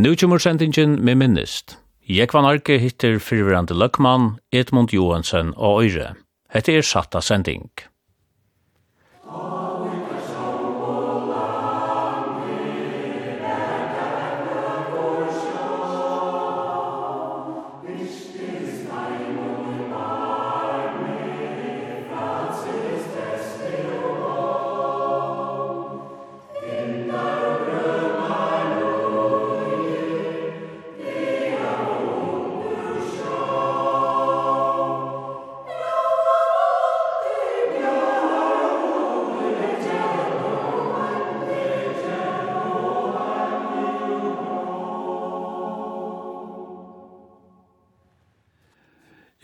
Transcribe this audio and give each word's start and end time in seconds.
Nu 0.00 0.16
kommer 0.16 0.38
sendingen 0.38 1.04
med 1.04 1.16
minnist. 1.16 1.74
Jekvan 2.08 2.46
Arke 2.48 2.78
hittir 2.80 3.18
fyrirverande 3.20 3.74
løkman 3.76 4.38
Edmund 4.52 4.94
Johansen 4.96 5.50
og 5.56 5.82
Øyre. 5.84 6.14
Hette 6.48 6.72
er 6.72 6.86
satta 6.88 7.20
sending. 7.20 7.66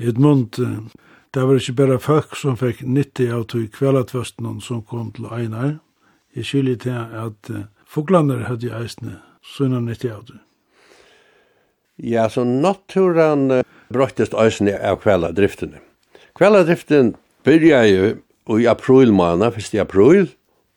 Edmund, 0.07 0.59
det 1.35 1.45
var 1.45 1.59
ikke 1.59 1.77
bare 1.81 1.99
folk 2.01 2.37
som 2.39 2.57
fikk 2.57 2.83
nytte 2.87 3.29
av 3.35 3.47
tog 3.53 3.67
kvelatvesten 3.75 4.61
som 4.65 4.83
kom 4.87 5.11
til 5.17 5.29
Einar. 5.29 5.79
Jeg 6.37 6.49
skylder 6.49 6.83
til 6.85 7.17
at 7.27 7.51
Foglander 7.87 8.47
hadde 8.49 8.73
eisne 8.77 9.19
sånne 9.57 9.83
90 9.85 10.13
av 10.15 10.23
tog. 10.29 10.43
Ja, 11.97 12.27
så 12.29 12.45
naturen 12.45 13.63
brøttest 13.93 14.35
eisne 14.37 14.75
av 14.85 15.01
kveldadriftene. 15.05 15.81
Kveldadriften 16.37 17.15
begynner 17.47 17.87
jo 17.89 18.59
i 18.61 18.67
april 18.69 19.13
måned, 19.17 19.57
1. 19.57 19.79
april, 19.81 20.29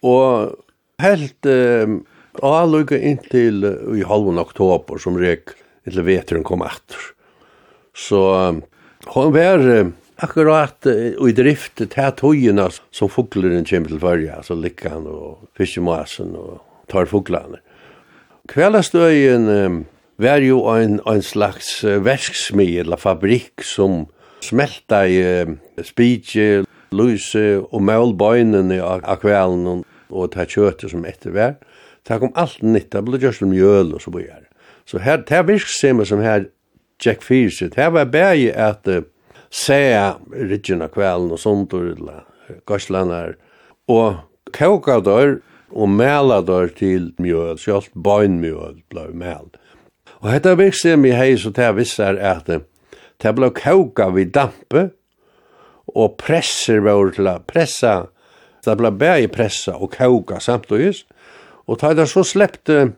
og 0.05 0.55
helt 1.03 1.49
um, 1.49 1.99
avlugga 2.45 2.97
inntil 2.97 3.65
uh, 3.67 3.97
i 3.97 4.05
halvun 4.07 4.39
oktober 4.41 5.01
som 5.01 5.19
rek, 5.19 5.53
inntil 5.87 6.07
veteren 6.07 6.45
kom 6.47 6.63
etter. 6.65 7.09
Så 7.97 8.21
um, 8.55 8.63
hon 9.13 9.33
var 9.33 9.63
akkurat 10.19 10.85
i 10.85 11.33
drift 11.35 11.79
til 11.79 12.15
tøyene 12.19 12.67
som 12.91 13.11
fugleren 13.11 13.65
kommer 13.65 13.93
til 13.93 14.01
førje, 14.01 14.33
altså 14.35 14.57
likkan 14.57 15.07
og 15.09 15.47
fiskemasen 15.57 16.35
og 16.37 16.59
tar 16.91 17.09
fuglene. 17.09 17.61
Kveldstøyen 18.49 19.85
var 20.19 20.43
jo 20.43 20.63
en, 20.73 20.99
en 21.07 21.21
slags 21.23 21.79
verksmid 21.83 22.81
eller 22.83 22.99
fabrikk 22.99 23.63
som 23.65 24.07
smelta 24.43 25.03
i 25.07 25.19
spidje, 25.85 26.65
luse 26.95 27.45
og 27.61 27.81
målbøynene 27.85 28.79
av 28.81 29.21
kvelden 29.21 29.83
og 30.09 30.31
ta 30.33 30.45
kjøttet 30.49 30.93
som 30.93 31.05
etter 31.05 31.33
hver. 31.35 31.57
Det 32.07 32.17
kom 32.21 32.33
alt 32.39 32.61
nytt, 32.65 32.91
det 32.93 33.03
ble 33.05 33.19
gjørst 33.21 33.45
om 33.45 33.51
mjøl 33.53 33.93
og 33.93 34.01
så 34.01 34.13
bøyer. 34.13 34.45
Så 34.89 34.97
her, 35.03 35.21
det 35.21 35.37
er 35.37 35.45
virksomhet 35.45 36.09
som 36.09 36.23
her 36.23 36.47
Jack 36.99 37.23
Fierce. 37.23 37.69
Det 37.69 37.93
var 37.93 38.05
bæg 38.05 38.49
at 38.55 38.87
uh, 38.87 39.03
se 39.51 39.79
rytjen 40.31 40.83
kvelden 40.93 41.31
og 41.33 41.39
sånt 41.41 41.73
og 41.73 41.99
gorslanar 42.69 43.35
og 43.89 44.19
kauka 44.53 44.99
dør 45.05 45.39
og 45.69 45.89
mæla 45.89 46.41
dør 46.45 46.69
til 46.77 47.11
mjøl, 47.21 47.57
sjálft 47.61 47.93
bøynmjøl 47.93 48.79
blei 48.89 49.09
mæl. 49.13 49.49
Og 50.21 50.31
hetta 50.33 50.55
vekst 50.57 50.87
mi 50.99 51.13
hei 51.15 51.35
så 51.37 51.51
ta 51.55 51.71
vissar 51.73 52.17
at 52.17 52.49
ta 53.19 53.33
blei 53.35 53.51
kauka 53.55 54.09
við 54.13 54.33
dampe 54.37 54.89
og 55.89 56.17
presser 56.21 56.81
var 56.85 57.13
til 57.15 57.29
pressa 57.47 58.09
ta 58.65 58.75
blei 58.77 58.91
bæg 58.91 59.29
pressa 59.33 59.77
og 59.77 59.93
kauka 59.97 60.39
samt 60.41 60.71
og 60.71 60.89
is 60.89 61.05
og 61.69 61.79
ta 61.81 61.93
det 61.93 62.09
så 62.09 62.25
sleppte 62.25 62.91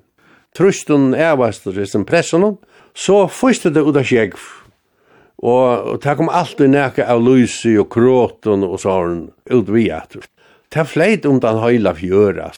truston 0.56 1.14
avast 1.16 1.68
og 1.68 1.80
pressen 2.08 2.58
så 2.94 3.26
fyrste 3.32 3.72
det 3.74 3.84
ut 3.86 3.98
av 3.98 4.06
skjegv. 4.08 4.42
Og, 5.42 5.94
og 5.94 6.02
det 6.04 6.16
kom 6.20 6.30
alltid 6.30 6.70
nekka 6.74 7.08
av 7.10 7.22
lysi 7.26 7.74
og 7.82 7.90
kråten 7.94 8.66
og 8.68 8.78
sånn 8.84 9.24
ut 9.50 9.72
vi 9.74 9.88
at. 9.94 10.20
Det 10.72 10.88
fleit 10.88 11.26
om 11.26 11.42
den 11.44 11.60
heila 11.64 11.96
fjøra. 11.98 12.52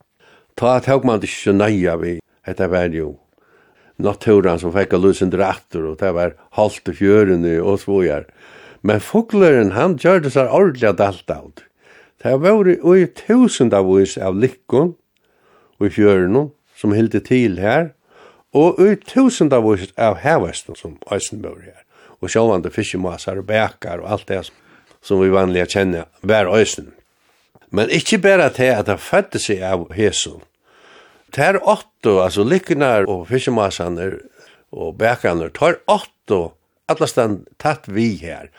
Ta 0.60 0.78
tåg 0.84 1.06
man 1.08 1.24
ikke 1.24 1.56
nøya 1.56 1.96
vi. 2.02 2.18
Hette 2.44 2.68
var 2.70 2.92
jo 2.94 3.16
naturen 4.04 4.60
som 4.60 4.74
fikk 4.74 4.98
av 4.98 5.06
lysen 5.06 5.32
drattur 5.34 5.94
og 5.94 6.00
det 6.02 6.12
var 6.16 6.36
halvt 6.58 6.92
i 6.92 6.98
fjørene 6.98 7.54
og 7.62 7.80
svojar. 7.86 8.28
Men 8.84 9.00
fugleren 9.00 9.72
han 9.78 9.96
gjør 9.96 10.26
det 10.26 10.34
så 10.36 10.50
ordentlig 10.50 10.90
at 10.92 11.02
alt 11.02 11.32
av. 11.32 11.64
Det 12.24 12.36
var 12.44 12.68
jo 12.68 12.96
i 12.96 13.08
tusendavis 13.08 14.18
av 14.20 14.36
likkon 14.40 14.94
og 15.80 15.88
i 15.88 15.94
fjørene 15.94 16.50
som 16.80 16.96
hilde 16.96 17.24
til 17.24 17.60
her 17.64 17.94
og 18.54 18.80
ut 18.80 19.06
tusendavis 19.10 19.90
av 19.98 20.20
hævesten 20.22 20.78
som 20.78 20.98
eisen 21.12 21.42
bor 21.42 21.60
her, 21.62 21.82
og 22.22 22.30
sjålvande 22.30 22.72
fiskemasar 22.74 23.42
og 23.42 23.48
bækar 23.50 24.04
og 24.04 24.12
alt 24.16 24.28
det 24.30 24.44
som, 24.48 24.56
som 25.04 25.22
vi 25.22 25.34
vanliga 25.34 25.66
kjenner 25.68 26.08
hver 26.22 26.52
eisen. 26.56 26.94
Men 27.74 27.90
ikkje 27.90 28.22
bare 28.22 28.52
til 28.54 28.70
at 28.72 28.88
det 28.88 29.00
fødde 29.02 29.42
seg 29.42 29.64
av 29.66 29.88
hæsen. 29.98 30.44
Ter 31.34 31.58
åtto, 31.58 32.20
altså 32.22 32.46
lykkenar 32.46 33.10
og 33.10 33.26
fiskemasaner 33.32 34.20
og 34.72 35.00
bækaner, 35.02 35.50
tar 35.50 35.80
åtto 35.90 36.54
allastan 36.92 37.42
tatt 37.58 37.90
vi 37.90 38.14
her. 38.22 38.52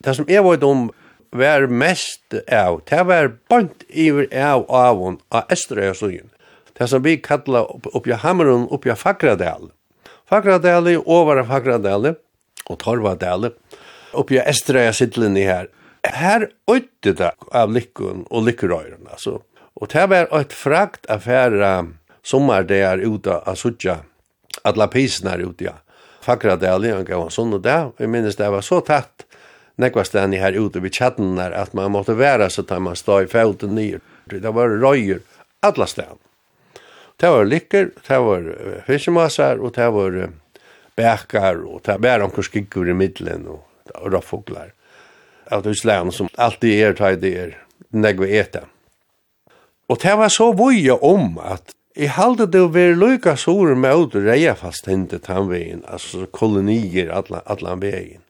Det 0.00 0.16
som 0.16 0.28
jeg 0.28 0.44
var 0.44 0.64
om 0.64 0.88
var 1.36 1.66
mest 1.68 2.32
av, 2.48 2.80
det 2.88 3.02
var 3.04 3.34
bant 3.50 3.84
iver 3.90 4.30
av 4.32 4.64
avon 4.72 5.20
av 5.28 5.52
Estrøy 5.52 5.90
og 5.90 5.98
Søyen 6.00 6.30
det 6.78 6.88
som 6.88 7.02
vi 7.02 7.16
kallar 7.16 7.68
oppi 7.96 8.12
Hammerun, 8.12 8.68
oppi 8.70 8.94
Fagradal. 8.94 9.70
Fagradal 10.28 10.90
er 10.90 11.08
over 11.08 11.42
Fagradal 11.48 12.12
og 12.66 12.78
Torvadal, 12.82 13.50
oppi 14.12 14.40
Estreia 14.42 14.92
sidlinni 14.92 15.46
her. 15.48 15.70
Her 16.06 16.48
øyde 16.70 17.14
det 17.18 17.32
av 17.50 17.72
lykken 17.72 18.26
og 18.30 18.44
lykkerøyren, 18.46 19.06
altså. 19.10 19.40
Og 19.76 19.88
det 19.92 20.04
var 20.10 20.28
et 20.38 20.52
frakt 20.52 21.08
affæra 21.12 21.86
sommardagar 22.24 23.02
ute 23.02 23.40
av 23.42 23.56
Sudja, 23.56 24.00
alla 24.64 24.88
pisene 24.92 25.36
ute, 25.42 25.70
ja. 25.70 25.78
Fagradal, 26.26 26.84
han 26.90 27.06
gav 27.06 27.24
en 27.26 27.32
sånn 27.32 27.54
og 27.54 27.62
det, 27.62 27.78
jeg 28.02 28.10
minnes 28.10 28.36
det 28.36 28.50
var 28.50 28.64
så 28.66 28.80
tatt, 28.82 29.26
nekva 29.78 30.02
i 30.02 30.40
her 30.40 30.56
ute 30.58 30.80
vid 30.80 30.92
tjattnar 30.92 31.52
at 31.52 31.74
man 31.74 31.92
måtte 31.92 32.16
være 32.16 32.50
så 32.50 32.62
tar 32.62 32.80
man 32.80 32.96
stå 32.96 33.22
i 33.22 33.26
fjolten 33.30 33.74
nyr. 33.74 34.00
Det 34.26 34.50
var 34.50 34.68
røyer 34.68 35.20
alla 35.62 35.86
stedene. 35.86 36.25
Det 37.16 37.30
var 37.32 37.46
lykker, 37.48 37.90
det 38.08 38.18
var 38.20 38.48
fiskemassar, 38.86 39.60
og 39.62 39.72
det 39.76 39.88
var 39.92 40.18
bækar, 40.96 41.62
og 41.64 41.80
det 41.86 41.96
var 42.04 42.24
anker 42.24 42.44
skikker 42.44 42.90
i 42.90 42.96
middelen, 42.96 43.46
og, 43.48 43.62
og 43.94 44.12
raffoglar. 44.12 44.72
Av 45.52 45.62
det 45.64 45.76
slagene 45.78 46.12
som 46.12 46.28
alltid 46.36 46.74
er, 46.74 46.96
tar 46.98 47.16
det 47.22 47.32
er, 47.40 47.56
negve 47.94 48.28
eta. 48.28 48.66
Og 49.88 50.00
det 50.02 50.16
var 50.18 50.32
så 50.34 50.50
voja 50.56 50.98
om 51.00 51.38
at 51.38 51.72
I 51.96 52.10
halde 52.12 52.44
det 52.52 52.60
å 52.60 52.68
være 52.68 52.98
lykka 53.00 53.32
sore 53.40 53.72
med 53.78 53.96
å 53.96 54.20
reia 54.20 54.52
fast 54.58 54.84
hente 54.90 55.16
tannvegin, 55.16 55.80
altså 55.88 56.26
kolonier 56.28 57.08
atlan 57.08 57.80
vegen. 57.80 58.20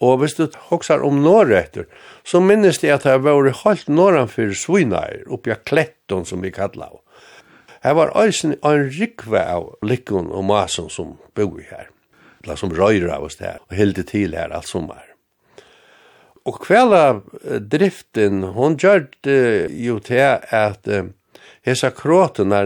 Og 0.00 0.22
hvis 0.22 0.36
du 0.38 0.46
hoksar 0.70 1.04
om 1.04 1.18
norretter, 1.24 1.84
så 2.24 2.40
minnes 2.40 2.80
det 2.80 2.94
at 2.94 3.04
det 3.04 3.18
var 3.24 3.50
holdt 3.64 3.90
norran 3.92 4.32
for 4.32 4.52
svinair, 4.56 5.26
oppi 5.28 5.52
av 5.52 5.60
kletton 5.68 6.24
som 6.24 6.40
vi 6.40 6.54
kallar 6.56 6.94
av. 6.94 7.02
Her 7.86 7.94
var 7.94 8.10
eisen 8.18 8.56
en 8.66 8.88
rikve 8.90 9.38
av 9.46 9.68
likkun 9.86 10.32
og 10.34 10.48
masen 10.48 10.88
som 10.90 11.12
bor 11.38 11.60
her, 11.62 11.86
eller 12.42 12.58
som 12.58 12.72
røyre 12.74 13.12
av 13.14 13.28
oss 13.28 13.38
her, 13.38 13.60
og 13.68 13.76
hilde 13.78 14.02
til 14.08 14.34
her 14.34 14.50
alt 14.50 14.66
sommar. 14.66 15.04
Og 16.42 16.58
kvella 16.64 17.20
driften, 17.62 18.42
hon 18.56 18.74
gjørte 18.74 19.36
jo 19.70 20.00
til 20.02 20.42
at 20.50 20.90
hesa 21.62 21.92
kråtene, 21.94 22.64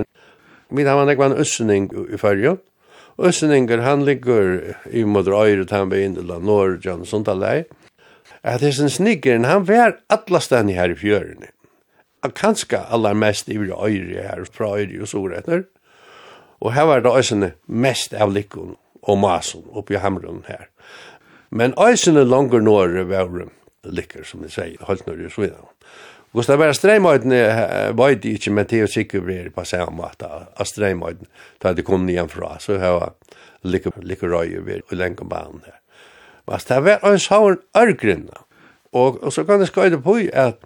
min 0.73 0.89
han 0.89 1.03
var 1.03 1.11
nekva 1.11 1.29
en 1.29 1.39
øsning 1.44 1.93
i 2.09 2.21
fyrjo, 2.21 2.56
Øsninger, 3.21 3.83
han 3.85 4.05
ligger 4.09 4.79
i 4.89 5.03
modre 5.05 5.37
øyre, 5.44 5.67
han 5.71 5.91
var 5.91 6.00
inn, 6.00 6.17
eller 6.17 6.41
norr, 6.41 6.79
og 6.89 7.03
sånt 7.05 7.29
alai, 7.29 7.67
at 8.41 8.65
hesen 8.65 8.89
sniggeren, 8.89 9.44
han 9.44 9.67
var 9.69 9.99
atlastan 10.09 10.73
i 10.73 10.79
her 10.79 10.94
i 10.94 10.97
fjørene 10.97 11.53
kanskje 12.28 12.82
aller 12.93 13.14
mest 13.14 13.49
i 13.49 13.58
øyre 13.58 14.22
her, 14.22 14.44
fra 14.52 14.76
øyre 14.78 15.02
og 15.02 15.08
soretter. 15.08 15.62
Og 16.61 16.75
her 16.75 16.82
var 16.82 17.00
det 17.00 17.12
øyne 17.17 17.52
mest 17.67 18.14
av 18.14 18.32
likken 18.32 18.76
og 19.02 19.19
masen 19.19 19.64
oppe 19.72 19.94
i 19.94 20.02
hamren 20.02 20.44
her. 20.49 20.69
Men 21.50 21.75
øyne 21.78 22.25
langer 22.25 22.61
når 22.61 23.02
var 23.08 23.49
likker, 23.84 24.25
som 24.25 24.43
de 24.43 24.50
sier, 24.50 24.76
holdt 24.81 25.06
når 25.06 25.14
det 25.17 25.32
så 25.32 25.40
videre. 25.40 25.69
Hvis 26.32 26.46
det 26.46 26.58
var 26.58 26.72
streimøyden 26.72 27.32
var 27.99 28.14
det 28.14 28.25
ikke, 28.25 28.50
men 28.50 28.67
det 28.70 28.81
er 28.81 28.87
sikkert 28.87 29.26
vi 29.26 29.34
er 29.34 29.49
på 29.50 29.64
samme 29.64 29.96
måte 29.96 30.28
av 30.31 30.67
streimøyden, 30.67 31.26
da 31.62 31.72
det 31.75 31.84
kom 31.84 32.06
nyan 32.06 32.28
fra, 32.31 32.58
så 32.61 32.78
her 32.78 32.99
var 33.00 33.12
likker 33.62 34.37
øyre 34.37 34.67
ved 34.67 34.94
lenge 34.94 35.26
banen 35.28 35.62
her. 35.67 35.81
Men 36.46 36.62
det 36.69 36.84
var 36.84 37.11
en 37.11 37.19
sånn 37.19 37.58
ørgrunna. 37.76 38.44
Og, 38.93 39.19
og 39.22 39.32
så 39.32 39.44
kan 39.46 39.61
jeg 39.62 39.70
skøyde 39.70 40.00
på 40.02 40.17
at 40.32 40.62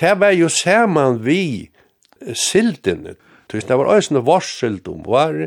det 0.00 0.14
var 0.20 0.34
jo 0.36 0.48
saman 0.52 1.22
vi 1.24 1.70
sildene. 2.34 3.16
Det 3.50 3.70
var 3.70 3.86
også 3.86 4.14
en 4.14 4.26
varsild 4.26 4.88
om 4.88 5.04
var, 5.06 5.46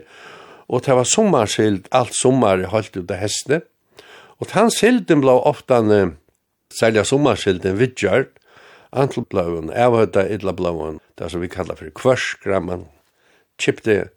og 0.69 0.85
det 0.85 0.95
var 0.95 1.03
sommersild, 1.03 1.87
alt 1.91 2.15
sommer 2.15 2.63
holdt 2.71 2.97
ut 2.97 3.11
av 3.11 3.19
hestene. 3.21 3.61
Og 4.39 4.47
den 4.53 4.71
silden 4.71 5.21
ble 5.21 5.35
ofte, 5.35 5.79
særlig 6.71 7.05
sommersilden, 7.05 7.79
vidgjørt, 7.79 8.37
antelblauen, 8.95 9.69
avhøyta 9.73 10.25
idlablauen, 10.31 10.99
det 11.19 11.29
som 11.31 11.43
vi 11.43 11.51
kallar 11.51 11.77
for 11.77 11.91
kvørskrammen, 11.93 12.87
kipte 13.59 14.09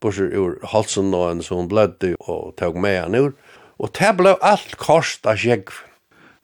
bursur 0.00 0.30
ur 0.30 0.58
halsen 0.72 1.14
og 1.16 1.30
en 1.30 1.44
sånn 1.44 1.70
blødde 1.70 2.14
og 2.20 2.54
tog 2.60 2.78
med 2.80 3.00
han 3.00 3.16
ur, 3.16 3.32
og 3.80 3.94
det 3.96 4.12
ble 4.18 4.36
alt 4.44 4.76
kost 4.80 5.26
av 5.26 5.40
skjegv. 5.40 5.72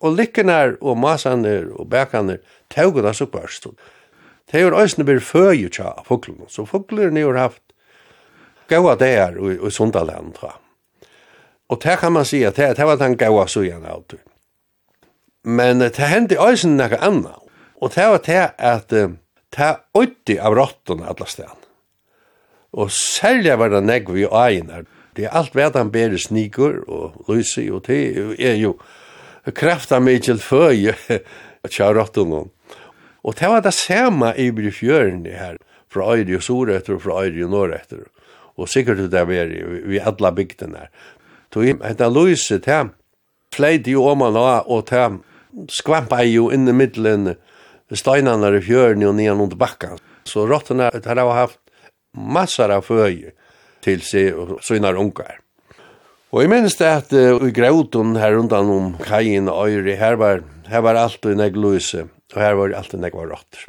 Og 0.00 0.16
likkenar 0.16 0.76
og 0.80 0.98
masaner 0.98 1.70
og 1.72 1.88
bækaner 1.90 2.36
taugur 2.70 3.02
det 3.02 3.16
så 3.16 3.26
børst. 3.26 3.66
Det 4.52 4.60
er 4.60 4.74
òsne 4.76 5.04
blir 5.04 5.20
føy 5.20 5.66
tja 5.72 5.96
fuglene, 6.06 6.46
så 6.48 6.66
fuglene 6.68 7.24
har 7.24 7.38
haft 7.38 7.62
gaua 8.68 8.94
der 8.94 9.38
og 9.40 9.66
i 9.66 9.70
Sundaland. 9.70 10.36
Og 11.68 11.82
det 11.82 11.98
kan 11.98 12.12
man 12.12 12.24
sige, 12.24 12.50
det, 12.50 12.76
det 12.76 12.86
var 12.86 12.96
den 12.96 13.16
gaua 13.16 13.46
sujan 13.46 13.84
av 13.84 14.04
det. 14.10 14.20
Men 15.44 15.80
det 15.80 15.98
hendte 15.98 16.38
òsne 16.38 16.76
nekka 16.76 17.00
anna, 17.02 17.34
og 17.80 17.94
det 17.94 18.06
var 18.06 18.18
det 18.26 18.50
at 18.58 18.90
det 18.90 19.76
øyde 19.96 20.40
av 20.40 20.54
rottene 20.54 21.08
alle 21.08 21.26
stedene. 21.26 21.66
Og 22.72 22.90
særlig 22.90 23.58
var 23.58 23.68
det 23.68 23.82
negv 23.82 24.16
i 24.16 24.26
øyne. 24.26 24.84
Det 25.16 25.24
er 25.24 25.32
alt 25.32 25.54
vedan 25.56 25.90
beres 25.90 26.28
snigur 26.28 26.84
og 26.88 27.24
lysi 27.28 27.70
og 27.70 27.86
det 27.86 28.36
er 28.38 28.54
jo 28.60 28.76
krafta 29.54 30.00
mykjel 30.00 30.40
føje 30.42 30.94
tja 31.70 31.92
råttunum. 31.94 32.50
Og 33.26 33.34
det 33.38 33.48
var 33.50 33.62
det 33.62 33.74
samme 33.74 34.32
i 34.38 34.50
fjørene 34.50 35.34
her, 35.34 35.56
fra 35.90 36.14
Øyre 36.14 36.36
og 36.36 36.42
Soretter 36.42 36.94
og 36.94 37.02
fra 37.02 37.22
Øyre 37.24 37.44
og 37.44 37.50
Norretter. 37.50 38.06
Og 38.56 38.68
sikkert 38.68 39.10
det 39.10 39.14
er 39.14 39.24
vi 39.26 39.62
vi 39.84 39.98
alle 39.98 40.32
bygden 40.32 40.76
her. 40.76 40.90
Så 41.52 41.62
inn 41.64 41.80
etter 41.80 42.10
Louise, 42.12 42.58
det 42.60 42.90
fleit 43.54 43.86
jo 43.88 44.02
om 44.04 44.20
han 44.20 44.36
og 44.36 44.82
det 44.90 45.06
skvampa 45.72 46.20
jo 46.28 46.50
inn 46.52 46.68
i 46.68 46.74
middelen 46.76 47.30
steinene 47.94 48.50
i 48.58 48.60
fjørene 48.60 49.08
og 49.08 49.16
nian 49.16 49.40
under 49.40 49.56
bakkan. 49.56 49.96
Så 50.28 50.44
rottene 50.44 50.90
har 50.92 51.32
haft 51.32 51.60
massar 52.12 52.74
av 52.74 52.84
føje 52.84 53.32
til 53.80 54.02
seg 54.04 54.36
og 54.36 54.58
sina 54.60 54.92
unkar. 54.92 55.40
Og 56.36 56.42
jeg 56.42 56.50
minnes 56.52 56.74
det 56.76 56.84
at 56.84 57.12
uh, 57.16 57.38
i 57.48 57.52
grauten 57.56 58.10
her 58.20 58.34
undan 58.36 58.68
om 58.68 58.88
kajen 59.00 59.46
og 59.48 59.70
øyre, 59.72 59.94
her 59.96 60.18
var, 60.20 60.42
her 60.68 60.82
var 60.84 60.98
alt 61.00 61.24
og 61.24 61.38
nek 61.40 61.56
løse, 61.56 62.02
og 62.34 62.42
her 62.42 62.58
var 62.58 62.74
alt 62.76 62.92
og 62.92 63.00
nek 63.00 63.16
var 63.16 63.30
rått. 63.32 63.62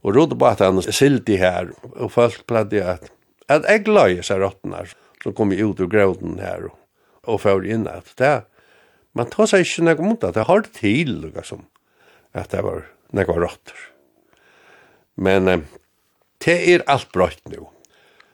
Og 0.00 0.16
rådde 0.16 0.38
på 0.40 0.48
at 0.48 0.64
han 0.64 0.80
sildi 0.80 1.36
her, 1.36 1.68
og 1.92 2.14
folk 2.14 2.46
pladde 2.48 2.80
at, 2.80 3.12
at 3.52 3.68
jeg 3.68 3.92
løy 3.92 4.24
seg 4.24 4.40
råttene 4.40 4.86
så 5.20 5.34
kom 5.36 5.52
jeg 5.52 5.68
ut 5.68 5.84
ur 5.84 5.92
grauten 5.92 6.40
her, 6.40 6.70
og, 6.70 6.80
og 7.28 7.44
fyr 7.44 7.68
inn 7.68 7.84
at 7.92 8.08
det, 8.16 8.34
man 9.12 9.28
tar 9.28 9.52
seg 9.52 9.68
ikke 9.68 9.88
nek 9.90 10.04
mot 10.08 10.24
at 10.24 10.40
det 10.40 10.48
har 10.48 10.64
til, 10.80 11.16
liksom, 11.28 11.66
at 12.32 12.56
det 12.56 12.64
var 12.64 12.86
nek 13.12 13.28
var 13.36 13.50
rått. 13.50 13.76
Men 15.20 15.52
uh, 15.52 15.60
det 16.40 16.56
er 16.72 16.88
alt 16.88 17.12
brått 17.12 17.44
nå. 17.52 17.68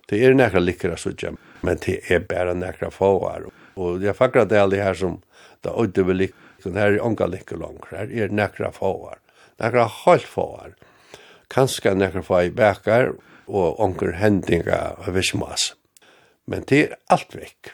Det 0.06 0.22
er 0.22 0.38
nekra 0.38 0.62
likra 0.62 0.94
så 0.94 1.10
gjemme 1.10 1.42
men 1.62 1.78
det 1.86 2.10
är 2.10 2.20
bara 2.20 2.54
några 2.54 2.90
fåar. 2.90 3.42
Och 3.74 4.02
jag 4.02 4.16
fackrar 4.16 4.46
det 4.46 4.62
aldrig 4.62 4.82
här 4.82 4.94
som 4.94 5.22
det 5.60 5.70
inte 5.78 6.02
vill 6.02 6.16
lycka. 6.16 6.34
Det 6.64 6.80
här 6.80 6.92
är 6.92 7.04
ånga 7.04 7.26
lycka 7.26 7.56
långt. 7.56 7.84
Här 7.90 8.12
är 8.12 8.28
några 8.28 8.72
fåar. 8.72 9.18
Några 9.56 9.84
halv 9.84 10.26
her 10.36 10.74
Kanske 11.48 11.94
några 11.94 12.22
få 12.22 12.42
i 12.42 12.50
bäkar 12.50 13.12
och 13.44 13.80
ånga 13.80 14.12
hendinga 14.12 14.78
av 15.06 15.12
vismas. 15.14 15.74
Men 16.44 16.64
det 16.66 16.86
är 16.86 16.96
allt 17.06 17.34
väck. 17.34 17.66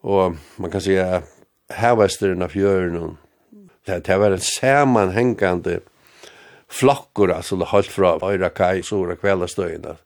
Och 0.00 0.34
man 0.56 0.70
kan 0.70 0.80
säga 0.80 1.22
hävasteren 1.68 2.42
av 2.42 2.48
fjøren, 2.48 3.16
det 3.84 4.06
här 4.06 4.18
var 4.18 4.30
en 4.30 4.40
sammanhängande 4.40 5.80
flockor, 6.68 7.30
alltså 7.32 7.56
det 7.56 7.62
er 7.64 7.66
halv 7.66 7.90
fra 7.90 8.18
øyra 8.22 8.48
kai, 8.48 8.82
Sora 8.82 9.16
Kvällastøyna, 9.16 9.96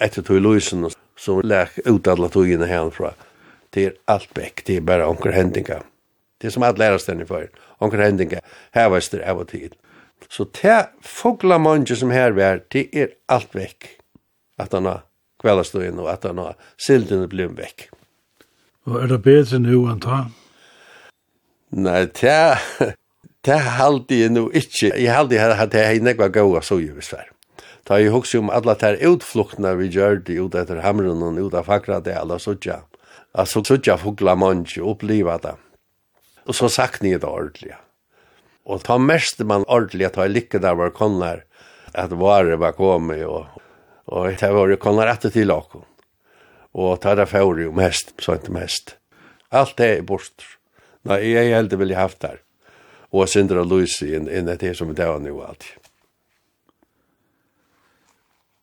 etter 0.00 0.22
tog 0.22 0.40
lusen, 0.40 0.90
som 1.20 1.40
lär 1.40 1.68
utadla 1.84 2.28
togina 2.28 2.66
hemifrån. 2.66 3.12
Det 3.70 3.84
är 3.84 3.92
allt 4.04 4.34
bäck, 4.34 4.62
det 4.64 4.76
är 4.76 4.80
bara 4.80 5.08
onker 5.08 5.30
händingar. 5.30 5.82
Det 6.38 6.46
är 6.46 6.50
som 6.50 6.62
att 6.62 6.78
lära 6.78 6.98
sig 6.98 7.26
för. 7.26 7.50
Onker 7.78 7.98
händingar, 7.98 8.40
här 8.70 8.88
var 8.88 9.02
det 9.10 9.30
av 9.30 9.38
och 9.38 9.48
tid. 9.48 9.74
Så 10.28 10.46
det 10.62 10.88
fogla 11.02 11.58
mange 11.58 11.96
som 11.96 12.10
her 12.10 12.30
var, 12.30 12.60
det 12.68 12.88
er 12.92 13.08
alt 13.26 13.54
vekk. 13.54 13.88
At 14.58 14.72
han 14.72 14.84
har 14.84 15.02
kvällastugin 15.42 15.98
og 15.98 16.10
at 16.12 16.24
han 16.24 16.38
har 16.38 16.56
sildene 16.76 17.28
blivit 17.28 17.58
vekk. 17.58 17.88
Og 18.86 19.02
er 19.02 19.12
det 19.12 19.22
bedre 19.24 19.58
nu 19.58 19.86
enn 19.88 20.00
ta? 20.00 20.24
Nei, 21.70 22.04
det, 22.20 22.36
det 23.46 23.60
halde 23.76 24.20
jeg 24.20 24.32
nu 24.32 24.48
ikke. 24.50 24.92
Jeg 24.96 25.14
halde 25.14 25.36
jeg 25.36 25.52
at 25.52 25.74
jeg 25.74 25.86
har 25.86 26.04
nekva 26.04 26.28
gåa 26.28 26.64
så 26.64 26.80
jo 26.80 26.96
besvær. 26.96 27.28
Da 27.90 27.96
jeg 27.98 28.12
husker 28.14 28.38
om 28.38 28.52
alle 28.54 28.76
tær 28.78 29.00
utfluktene 29.02 29.72
vi 29.80 29.88
gjør 29.90 30.20
det 30.22 30.36
ut 30.38 30.54
etter 30.54 30.78
hamrun 30.84 31.24
og 31.26 31.40
ut 31.42 31.56
av 31.58 31.66
fakra 31.66 31.96
det 32.06 32.14
alle 32.14 32.36
suttja. 32.38 32.84
Altså 33.34 33.64
suttja 33.66 33.96
fugla 33.98 34.36
mangi, 34.38 34.78
oppliva 34.78 35.40
det. 35.42 35.56
Og 36.46 36.54
så 36.54 36.70
sakni 36.70 37.16
det 37.16 37.26
ordelig. 37.26 37.74
Og 38.62 38.84
ta 38.86 38.94
mest 39.02 39.42
man 39.42 39.66
ordelig, 39.66 40.06
at 40.06 40.20
jeg 40.22 40.34
lykke 40.36 40.62
der 40.62 40.78
var 40.78 40.94
konar, 40.94 41.42
at 41.90 42.14
vare 42.14 42.60
var 42.62 42.78
kommet, 42.78 43.24
og, 43.26 43.58
og 44.06 44.38
ta 44.38 44.52
var 44.54 44.76
konar 44.78 45.10
etter 45.10 45.34
til 45.34 45.50
okko. 45.50 45.82
Og 46.78 46.94
ta 47.02 47.16
det 47.18 47.26
for 47.26 47.58
jo 47.58 47.74
mest, 47.74 48.14
så 48.22 48.38
ikke 48.38 48.54
mest. 48.54 48.94
Alt 49.50 49.74
det 49.82 49.90
er 49.96 50.06
bort. 50.06 50.46
Nei, 51.10 51.24
jeg 51.32 51.50
er 51.50 51.58
heldig 51.58 51.82
vil 51.82 51.90
jeg 51.90 52.04
haft 52.04 52.22
der. 52.22 52.38
Og 53.10 53.26
Sindra 53.26 53.66
Luisi 53.66 54.12
inn, 54.14 54.30
inn 54.30 54.46
det 54.46 54.76
som 54.78 54.94
det 54.94 55.10
var 55.10 55.18
nå 55.18 55.34
alltid. 55.42 55.79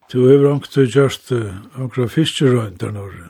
Du 0.08 0.22
har 0.24 0.46
angst 0.48 0.72
til 0.72 0.88
gjørst 0.88 1.34
angra 1.76 2.06
fiskerøyntar 2.08 2.94
norr. 2.96 3.26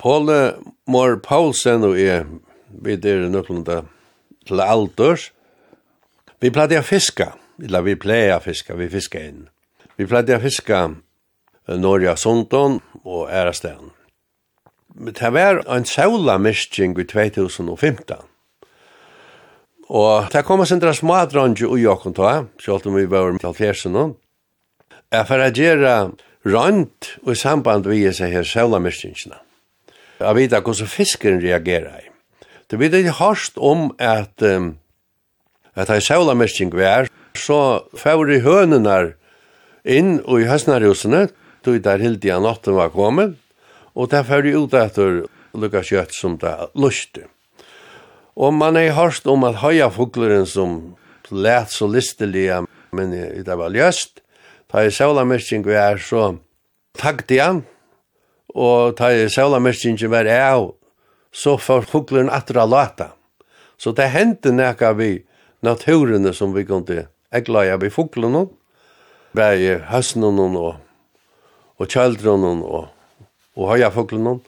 Påle 0.00 0.56
Mår 0.88 1.18
Paulsen 1.24 1.84
og 1.84 1.98
jeg, 2.00 2.24
vi 2.72 2.96
er 2.96 3.26
nøklunda 3.28 3.82
til 4.48 4.64
alders. 4.64 5.28
Vi 6.40 6.48
pleide 6.48 6.80
å 6.80 6.86
fiska, 6.88 7.34
eller 7.60 7.84
vi 7.84 7.98
pleide 8.00 8.38
å 8.38 8.40
fiska, 8.46 8.78
vi 8.80 8.88
fiska 8.88 9.26
inn. 9.28 9.44
Vi 10.00 10.08
pleide 10.08 10.40
å 10.40 10.40
fiska 10.40 10.82
Norja 11.68 12.16
Sundon 12.16 12.80
og 13.04 13.28
Ærastein. 13.28 13.92
Det 14.96 15.32
var 15.36 15.66
en 15.68 15.84
saula 15.84 16.40
mysking 16.40 16.96
i 16.96 17.04
2015. 17.04 18.24
Og 19.86 20.30
det 20.32 20.48
kom 20.48 20.64
en 20.64 20.68
sindra 20.68 20.96
smadrange 20.96 21.68
ui 21.68 21.84
okkon 21.84 22.16
ta, 22.16 22.46
sjalt 22.56 22.88
om 22.88 22.96
vi 22.96 23.04
var 23.04 23.36
til 23.36 23.52
70 23.52 24.16
er 25.14 25.26
for 25.28 25.42
å 25.42 25.50
gjøre 25.50 25.96
rønt 26.46 27.12
og 27.24 27.32
i 27.34 27.38
samband 27.38 27.86
vi 27.90 28.04
seg 28.14 28.34
her 28.34 28.46
sjøvlamyrstingsene. 28.46 29.38
Jeg 30.20 30.36
vet 30.38 30.52
ikke 30.52 30.72
hvordan 30.72 30.90
fisken 30.90 31.40
reagerer 31.42 32.00
i. 32.00 32.10
Det 32.70 32.80
vet 32.80 32.94
ikke 32.96 33.18
hardt 33.20 33.58
om 33.62 33.90
at 34.02 34.42
um, 34.42 34.74
at 35.76 35.90
det 35.92 36.08
er 36.08 36.16
ei 36.16 36.70
vi 36.72 36.84
er, 36.84 37.08
så 37.36 37.84
får 37.92 38.30
i 38.32 38.40
hønenar 38.40 39.12
inn 39.84 40.22
og 40.24 40.40
i 40.40 40.48
høstnarhusene, 40.48 41.28
tog 41.62 41.82
der 41.84 42.00
hildi 42.00 42.30
av 42.32 42.42
natten 42.42 42.74
var 42.74 42.94
kommet, 42.94 43.36
og 43.94 44.08
der 44.10 44.24
får 44.24 44.42
de 44.42 44.54
ut 44.56 44.74
etter 44.74 45.26
lukka 45.52 45.82
kjøtt 45.84 46.14
som 46.16 46.38
det 46.40 46.54
luste. 46.74 47.26
Og 48.36 48.54
man 48.54 48.76
er 48.76 48.96
hørst 48.96 49.26
om 49.28 49.44
at 49.44 49.60
høya 49.60 49.90
fugleren 49.92 50.46
som 50.48 50.96
let 51.30 51.72
så 51.72 51.88
listelig, 51.88 52.48
men 52.92 53.12
det 53.12 53.56
var 53.56 53.72
ljøst, 53.72 54.22
Ta 54.70 54.82
i 54.84 54.90
saulamyrking 54.90 55.64
vi 55.66 55.76
er 55.78 56.00
så 56.02 56.36
takt 56.98 57.30
igjen, 57.30 57.62
og 58.54 58.96
ta 58.98 59.12
i 59.12 59.26
vi 59.26 60.16
er 60.16 60.32
av, 60.40 60.74
så 61.32 61.56
får 61.58 61.90
hugleren 61.92 62.30
atra 62.30 62.64
lata. 62.64 63.12
Så 63.76 63.92
det 63.92 64.08
hendte 64.08 64.52
nekka 64.52 64.92
vi 64.92 65.26
naturene 65.60 66.32
som 66.32 66.54
vi 66.54 66.64
kunne 66.64 67.06
eglaja 67.32 67.76
vi 67.76 67.90
fuglene, 67.90 68.46
bare 69.36 69.82
høsnene 69.90 70.48
og, 70.56 70.76
og 71.76 71.86
kjøldrene 71.86 72.64
og, 72.64 72.88
og 73.56 73.70
høya 73.70 73.90
fuglene. 73.92 74.40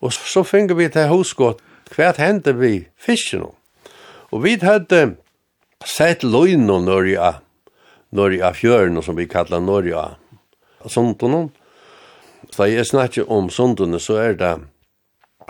Og 0.00 0.12
så, 0.12 0.26
så 0.26 0.42
finner 0.44 0.74
vi 0.74 0.88
til 0.90 1.08
hosgått 1.10 1.62
hva 1.94 2.12
hendte 2.18 2.56
vi 2.58 2.88
fiskene. 2.98 3.52
Og 4.30 4.44
vi 4.44 4.56
hadde 4.62 5.16
sett 5.86 6.22
løgnene 6.26 6.80
når 6.86 7.08
jeg 7.14 7.38
Norja 8.10 8.52
fjøren, 8.54 8.98
som 9.02 9.16
vi 9.16 9.28
kallar 9.30 9.62
Norja 9.62 10.16
sundunnen. 10.86 11.50
Så 12.50 12.66
jeg 12.66 12.88
snakker 12.88 13.30
om 13.30 13.50
sundunne, 13.52 14.00
så 14.02 14.16
er 14.18 14.38
det 14.40 14.54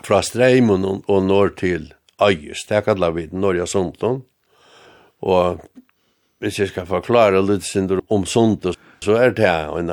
fra 0.05 0.21
Streimun 0.25 0.85
og 0.85 1.23
norr 1.25 1.55
til 1.57 1.93
Øyes. 2.21 2.67
Det 2.69 2.85
kallar 2.85 3.14
vi 3.17 3.29
Norja 3.33 3.67
sundun. 3.67 4.23
Og 5.21 5.61
hvis 6.40 6.59
jeg 6.59 6.73
skal 6.73 6.88
forklare 6.88 7.40
litt 7.45 7.64
sindur 7.69 8.02
om 8.12 8.26
sundun, 8.29 8.76
så 9.05 9.17
er 9.17 9.35
det 9.37 9.49
en 9.49 9.93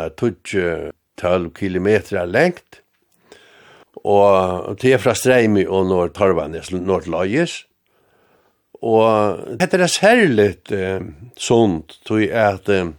12 1.18 1.52
kilometer 1.56 2.26
lengt. 2.26 2.82
Og 4.04 4.76
det 4.82 4.94
er 4.94 5.02
fra 5.02 5.16
Streimi 5.16 5.66
og 5.66 5.88
norr 5.90 6.12
Torvanes, 6.16 6.72
norr 6.72 7.04
til 7.04 7.16
Øyes. 7.16 7.64
Og 8.86 9.58
dette 9.58 9.80
er 9.82 9.90
særligt 9.90 10.72
eh, 10.72 11.02
sunt, 11.38 11.98
tog 12.06 12.22
at 12.30 12.70
eh, 12.70 12.92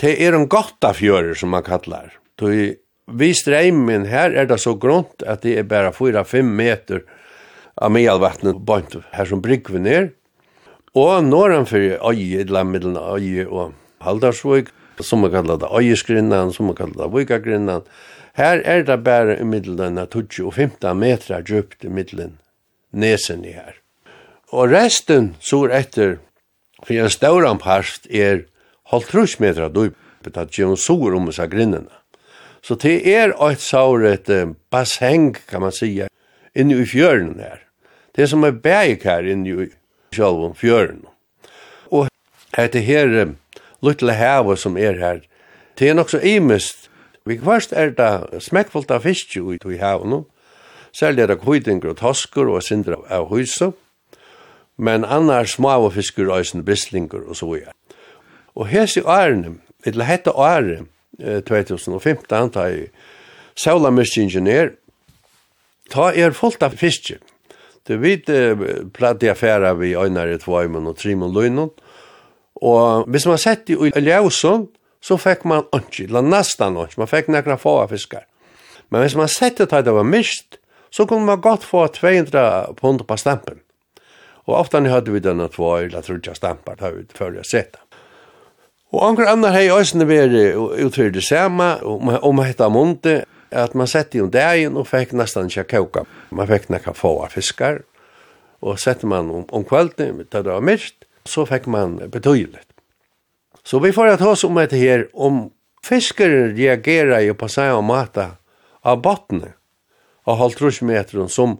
det 0.00 0.14
er 0.24 0.36
en 0.36 0.48
gotta 0.48 0.94
fjører 0.96 1.36
som 1.38 1.52
man 1.52 1.64
kallar. 1.66 2.14
Tog 2.40 2.78
vi 3.12 3.32
streimen 3.34 4.06
her 4.08 4.32
er 4.32 4.46
det 4.48 4.60
så 4.62 4.74
grunt 4.78 5.24
at 5.26 5.42
det 5.42 5.58
er 5.58 5.68
bare 5.68 5.92
4-5 5.92 6.48
meter 6.48 7.02
av 7.76 7.92
medelvattnet 7.92 8.62
bant 8.64 8.96
her 9.12 9.28
som 9.28 9.42
brygger 9.42 9.76
vi 9.76 9.82
ned. 9.84 10.12
Og 10.94 11.24
norran 11.24 11.66
fyrir 11.66 12.00
øye, 12.04 12.44
eller 12.44 12.64
middelen 12.68 12.96
øye 13.00 13.46
og 13.48 13.72
haldarsvøk, 14.04 14.70
som 15.00 15.24
man 15.24 15.32
kallar 15.32 15.60
det 15.60 15.70
øyeskrinnan, 15.72 16.52
som 16.52 16.68
man 16.68 16.76
kallar 16.76 17.06
det 17.06 17.12
vøykagrinnan. 17.12 17.86
Her 18.36 18.60
er 18.64 18.82
det 18.82 19.04
bare 19.04 19.38
i 19.40 19.44
middelen 19.44 19.96
12 20.06 20.46
og 20.46 20.54
15 20.54 20.98
meter 20.98 21.42
djupt 21.42 21.84
i 21.84 21.88
middelen 21.88 22.38
nesen 22.92 23.44
i 23.44 23.52
her. 23.56 23.81
Og 24.52 24.68
resten 24.68 25.32
sur 25.40 25.72
etter, 25.72 26.18
for 26.84 26.92
en 26.92 27.10
stauran 27.10 27.60
part 27.62 28.04
er 28.10 28.44
halvtrus 28.92 29.38
meter 29.40 29.70
dyp, 29.72 29.96
at 30.26 30.52
gjør 30.52 30.76
sur 30.76 31.16
om 31.16 31.30
seg 31.32 31.54
grinnene. 31.54 31.88
Så 32.62 32.76
det 32.78 33.00
er 33.08 33.32
et 33.32 33.60
saur 33.60 34.04
et 34.06 34.28
basseng, 34.70 35.34
kan 35.48 35.60
man 35.60 35.72
sige, 35.72 36.06
inne 36.54 36.76
i 36.78 36.86
fjøren 36.86 37.40
her. 37.40 37.64
Det 38.14 38.22
er 38.22 38.26
som 38.30 38.44
er 38.44 38.52
bæg 38.52 39.02
her 39.02 39.24
inne 39.26 39.64
i 39.64 39.68
sjølven 40.14 40.54
fjøren. 40.54 41.00
Og 41.90 42.06
etter 42.58 42.84
her 42.84 43.32
luttle 43.82 44.12
havet 44.12 44.58
som 44.58 44.76
er 44.76 45.00
her, 45.00 45.20
det 45.78 45.88
er 45.88 45.94
nok 45.94 46.10
så 46.10 46.20
imest. 46.20 46.90
Vi 47.24 47.36
kvarst 47.40 47.72
er 47.72 47.94
det 47.96 48.42
smekkfullt 48.42 48.90
av 48.90 49.02
fiske 49.02 49.40
ut 49.40 49.64
i 49.64 49.80
havet 49.80 50.10
nå, 50.10 50.24
særlig 50.92 51.22
er 51.22 51.32
det 51.32 51.40
kvidinger 51.40 51.94
og 51.94 51.96
tosker 52.02 52.50
og 52.52 52.62
sindra 52.62 53.00
av 53.08 53.30
huset, 53.32 53.72
men 54.76 55.04
annars 55.04 55.56
små 55.56 55.90
fiskur 55.90 56.30
og 56.32 56.64
bislingur 56.64 57.28
og 57.28 57.36
så 57.36 57.46
videre. 57.46 57.72
Og 58.54 58.68
hese 58.68 59.02
årene, 59.04 59.58
eller 59.84 60.04
hette 60.04 60.32
året, 60.32 60.86
2015, 61.18 62.24
da 62.28 62.66
jeg 62.68 62.88
Saula 63.56 63.90
Mistingenier, 63.90 64.72
ta 65.92 66.10
er 66.14 66.32
fullt 66.32 66.62
av 66.62 66.76
fiske. 66.76 67.18
Du 67.88 67.96
vet, 67.98 68.28
platt 68.94 69.22
i 69.22 69.28
affæra 69.28 69.74
vi 69.74 69.94
øynar 69.98 70.30
i 70.30 70.38
tvøymen 70.38 70.86
og 70.86 70.96
trimon 70.96 71.34
løgnon, 71.34 71.70
og 72.62 73.08
hvis 73.10 73.26
man 73.26 73.40
sett 73.42 73.70
i 73.70 73.74
Ljøsson, 73.74 74.68
så 75.02 75.18
fikk 75.18 75.44
man 75.50 75.66
ønski, 75.74 76.06
eller 76.06 76.22
nesten 76.22 76.76
ønski, 76.78 77.00
man 77.00 77.10
fikk 77.10 77.32
nekra 77.34 77.58
få 77.58 77.80
av 77.82 77.90
fiskar. 77.90 78.22
Men 78.92 79.02
hvis 79.02 79.16
man 79.18 79.28
sett 79.28 79.58
det 79.58 79.72
at 79.72 79.84
det 79.84 79.94
var 79.96 80.06
mist, 80.06 80.60
så 80.92 81.06
kunne 81.08 81.26
man 81.26 81.40
godt 81.40 81.64
få 81.64 81.86
200 81.90 82.76
pund 82.78 83.02
på 83.08 83.16
stampen. 83.16 83.61
Og 84.48 84.56
oftan 84.58 84.88
hadde 84.90 85.12
vi 85.14 85.22
denne 85.22 85.48
två 85.48 85.76
eller 85.84 86.02
trutja 86.02 86.34
stampar, 86.34 86.80
da 86.80 86.90
vi 86.90 87.04
fyrir 87.14 87.42
å 87.42 87.46
sett. 87.46 87.78
Og 88.92 89.04
anker 89.06 89.30
annar 89.30 89.54
hei 89.54 89.68
òsne 89.72 90.04
veri 90.08 90.50
utfyrir 90.52 91.14
det 91.14 91.24
samme, 91.24 91.76
om 91.82 92.42
hetta 92.42 92.68
munte, 92.68 93.22
at 93.52 93.76
man 93.76 93.88
sette 93.88 94.18
jo 94.18 94.26
dagen 94.32 94.76
og 94.80 94.88
fikk 94.88 95.14
nesten 95.16 95.48
ikke 95.48 95.64
koka. 95.76 96.04
Man 96.32 96.48
fikk 96.48 96.70
nekka 96.72 96.94
få 96.96 97.14
fiskar, 97.32 97.82
og 98.60 98.80
sette 98.80 99.08
man 99.08 99.30
om, 99.30 99.46
om 99.52 99.64
kvelden, 99.64 100.24
da 100.30 100.42
det 100.42 100.52
var 100.52 100.64
mist, 100.64 101.06
så 101.28 101.46
fikk 101.48 101.68
man 101.70 101.98
betydelig. 102.12 102.64
Så 103.64 103.78
vi 103.78 103.92
får 103.94 104.16
ta 104.18 104.32
oss 104.32 104.44
om 104.44 104.58
etter 104.58 104.80
her, 104.80 105.06
om 105.14 105.46
fiskar 105.86 106.32
reagerer 106.56 107.22
jo 107.28 107.36
på 107.38 107.48
seg 107.52 107.76
og 107.76 107.84
mata 107.86 108.32
av 108.82 109.02
bottene, 109.04 109.54
av 110.26 110.38
halvtrus 110.38 110.82
meter 110.86 111.24
som 111.30 111.58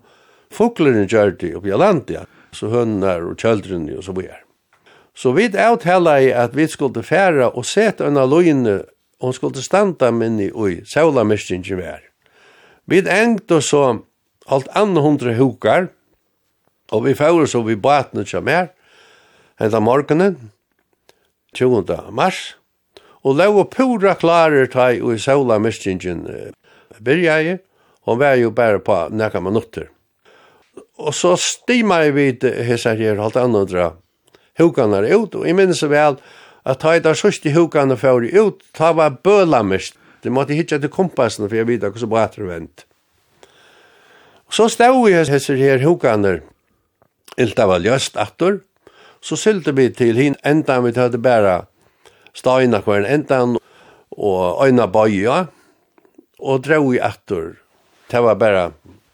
fuglerne 0.52 1.06
gjør 1.06 1.36
det 1.38 1.54
oppi 1.58 1.72
landet, 1.74 2.28
så 2.52 2.68
hønner 2.72 3.24
og 3.26 3.40
kjøldrene 3.40 3.96
og 3.98 4.04
så 4.06 4.14
videre. 4.16 4.42
Så 5.14 5.32
vi 5.36 5.50
avtala 5.58 6.16
i 6.20 6.30
at 6.32 6.56
vi 6.56 6.66
skulle 6.68 7.02
færa 7.04 7.50
og 7.50 7.66
sette 7.68 8.06
en 8.06 8.16
løgne, 8.16 8.80
og 9.20 9.28
hun 9.28 9.36
skulle 9.36 9.62
standa 9.62 10.10
minni 10.10 10.50
ui, 10.50 10.80
sævla 10.84 11.24
mistingen 11.24 11.78
vi 11.78 11.84
er. 11.84 12.00
Vi 12.86 13.02
engte 13.08 13.60
så 13.62 13.98
alt 14.48 14.68
andre 14.74 15.02
hundre 15.02 15.34
hukar, 15.36 15.90
og 16.90 17.04
vi 17.04 17.14
færa 17.14 17.46
så 17.46 17.62
vi 17.62 17.76
baten 17.76 18.20
utja 18.20 18.40
mer, 18.40 18.72
enda 19.60 19.80
morgenen, 19.80 20.50
20. 21.54 21.84
mars, 22.10 22.56
og 23.22 23.36
lau 23.36 23.60
og 23.60 23.70
pura 23.70 24.14
klarer 24.14 24.66
tai 24.66 25.00
ui 25.00 25.18
sævla 25.18 25.58
mistingen 25.58 26.26
uh, 26.26 26.50
byrja 27.04 27.40
i, 27.42 27.56
og 28.06 28.18
vi 28.18 28.24
er 28.24 28.40
jo 28.40 28.50
bare 28.50 28.80
på 28.80 28.96
nekka 29.12 29.40
minutter 29.40 29.92
og 31.02 31.14
så 31.14 31.34
stima 31.40 32.02
jeg 32.04 32.14
vid 32.14 32.44
hessar 32.66 32.96
her, 33.00 33.18
halt 33.18 33.36
andra. 33.36 33.64
dra, 33.64 33.88
hukene 34.58 35.02
ut, 35.16 35.34
og 35.34 35.46
jeg 35.46 35.56
minnes 35.56 35.82
vel 35.82 36.18
at 36.64 36.80
ta 36.80 36.94
i 36.96 37.02
der 37.02 37.18
sørste 37.18 37.50
hukene 37.54 37.96
fyrir 37.98 38.34
ut, 38.38 38.62
ta 38.74 38.92
var 38.92 39.18
bøla 39.24 39.62
mest, 39.62 39.96
det 40.22 40.32
måtte 40.32 40.54
hitja 40.54 40.78
til 40.78 40.92
kompassen 40.92 41.48
for 41.48 41.56
jeg 41.56 41.66
vet 41.66 41.82
hvordan 41.82 42.08
bra 42.08 42.26
var 42.30 42.48
vent. 42.48 42.84
Så 44.50 44.68
stau 44.68 45.04
vi 45.04 45.14
hessar 45.16 45.58
her 45.58 45.82
hukene, 45.82 46.40
ilta 47.36 47.66
var 47.66 47.82
ljøst 47.82 48.16
atter, 48.16 48.60
så 49.22 49.36
sylte 49.36 49.74
vi 49.74 49.88
til 49.90 50.18
hin 50.18 50.36
enda 50.44 50.80
vi 50.80 50.92
tøyde 50.92 51.18
bæra 51.18 51.64
steina 52.34 52.80
kvar 52.82 53.06
enda 53.06 53.42
og 54.12 54.66
øyna 54.66 54.86
bøya, 54.86 55.46
og 56.38 56.64
drau 56.64 56.92
i 56.92 56.98
atter. 56.98 57.56
Det 58.10 58.22
var 58.22 58.34
bæra 58.34 58.70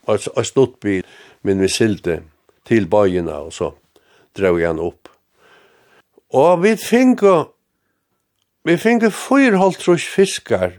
og 0.09 0.45
stått 0.47 0.80
bil 0.80 1.04
men 1.42 1.61
vi 1.62 1.68
silde 1.68 2.21
til 2.68 2.88
bøyene, 2.90 3.35
og 3.35 3.52
så 3.52 3.73
drog 4.37 4.61
han 4.62 4.80
opp. 4.83 5.09
Og 6.37 6.62
vi 6.62 6.75
finke, 6.76 7.35
vi 8.68 8.76
finke 8.76 9.11
fyr 9.14 9.57
halvtrus 9.57 10.04
fiskar 10.12 10.76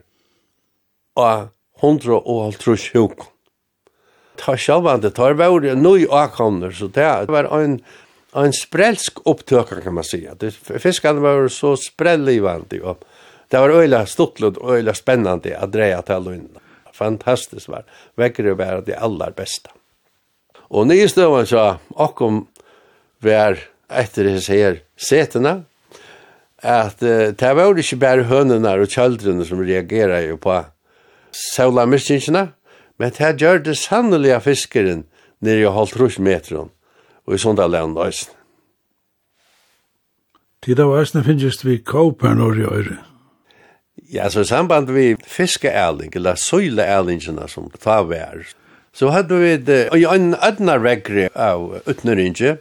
og 1.18 1.50
hundra 1.82 2.20
og 2.20 2.44
halvtrus 2.50 2.92
hukon. 2.94 3.32
Ta 4.40 4.56
sjalvande, 4.56 5.12
ta 5.12 5.34
var 5.36 5.66
nøy 5.76 6.06
akamner, 6.16 6.72
så 6.72 6.88
det 6.88 7.28
var 7.28 7.50
en, 7.58 7.80
en 8.38 8.54
sprelsk 8.56 9.20
opptøk, 9.28 9.74
kan 9.84 9.98
man 9.98 10.08
sija. 10.08 10.38
Fiskarna 10.80 11.20
var 11.20 11.50
så 11.52 11.74
sprellivande, 11.76 12.80
og 12.80 13.04
det 13.52 13.60
var 13.60 13.74
øyla 13.82 14.06
stortlund 14.08 14.62
og 14.62 14.78
øyla 14.78 14.94
spennande 14.96 15.58
at 15.58 15.74
dreia 15.74 16.02
til 16.02 16.16
all 16.16 16.48
Fantastisk 16.94 17.70
var. 17.72 17.84
Vekkere 18.20 18.58
var 18.60 18.82
det 18.86 18.98
aller 19.00 19.32
beste. 19.32 19.72
Og 20.70 20.88
nye 20.90 21.08
støvann 21.10 21.48
så 21.50 21.80
okkom 21.98 22.44
vær 23.26 23.58
etter 23.90 24.28
det 24.28 24.46
her 24.46 24.82
setene, 25.00 25.64
at 26.60 27.00
uh, 27.02 27.32
det 27.34 27.52
var 27.56 27.80
ikke 27.80 28.00
bare 28.00 28.28
hønene 28.30 28.76
og 28.78 28.92
kjøldrene 28.92 29.48
som 29.48 29.62
reagerer 29.64 30.28
jo 30.28 30.38
på 30.42 30.60
saula 31.32 31.88
mistingsene, 31.90 32.50
men 33.00 33.16
det 33.16 33.38
gjør 33.40 33.64
det 33.64 33.78
sannelig 33.80 34.34
av 34.36 34.44
fiskeren 34.46 35.06
nere 35.40 35.64
i 35.64 35.72
halvtrus 35.72 36.20
meteren 36.20 36.70
og 37.26 37.36
i 37.36 37.40
sånne 37.40 37.68
land 37.70 37.98
også. 37.98 38.34
Tid 40.60 40.82
av 40.84 40.92
æsne 41.00 41.24
finnes 41.24 41.62
vi 41.64 41.78
kåper 41.80 42.42
og 42.44 42.60
i 42.60 42.66
øyre. 42.68 42.98
Ja, 44.12 44.28
så 44.30 44.44
i 44.44 44.50
samband 44.50 44.90
vi 44.92 45.14
fiskeærling, 45.24 46.12
eller 46.16 46.36
søyleærlingene 46.36 47.48
som 47.48 47.70
det 47.72 47.80
var 47.86 48.08
vært, 48.10 48.56
Så 49.00 49.14
hadde 49.16 49.38
vi 49.40 49.54
det, 49.64 49.84
og 49.96 50.02
en 50.12 50.34
ødna 50.44 50.74
regri 50.76 51.30
av 51.32 51.78
utnerinje, 51.88 52.58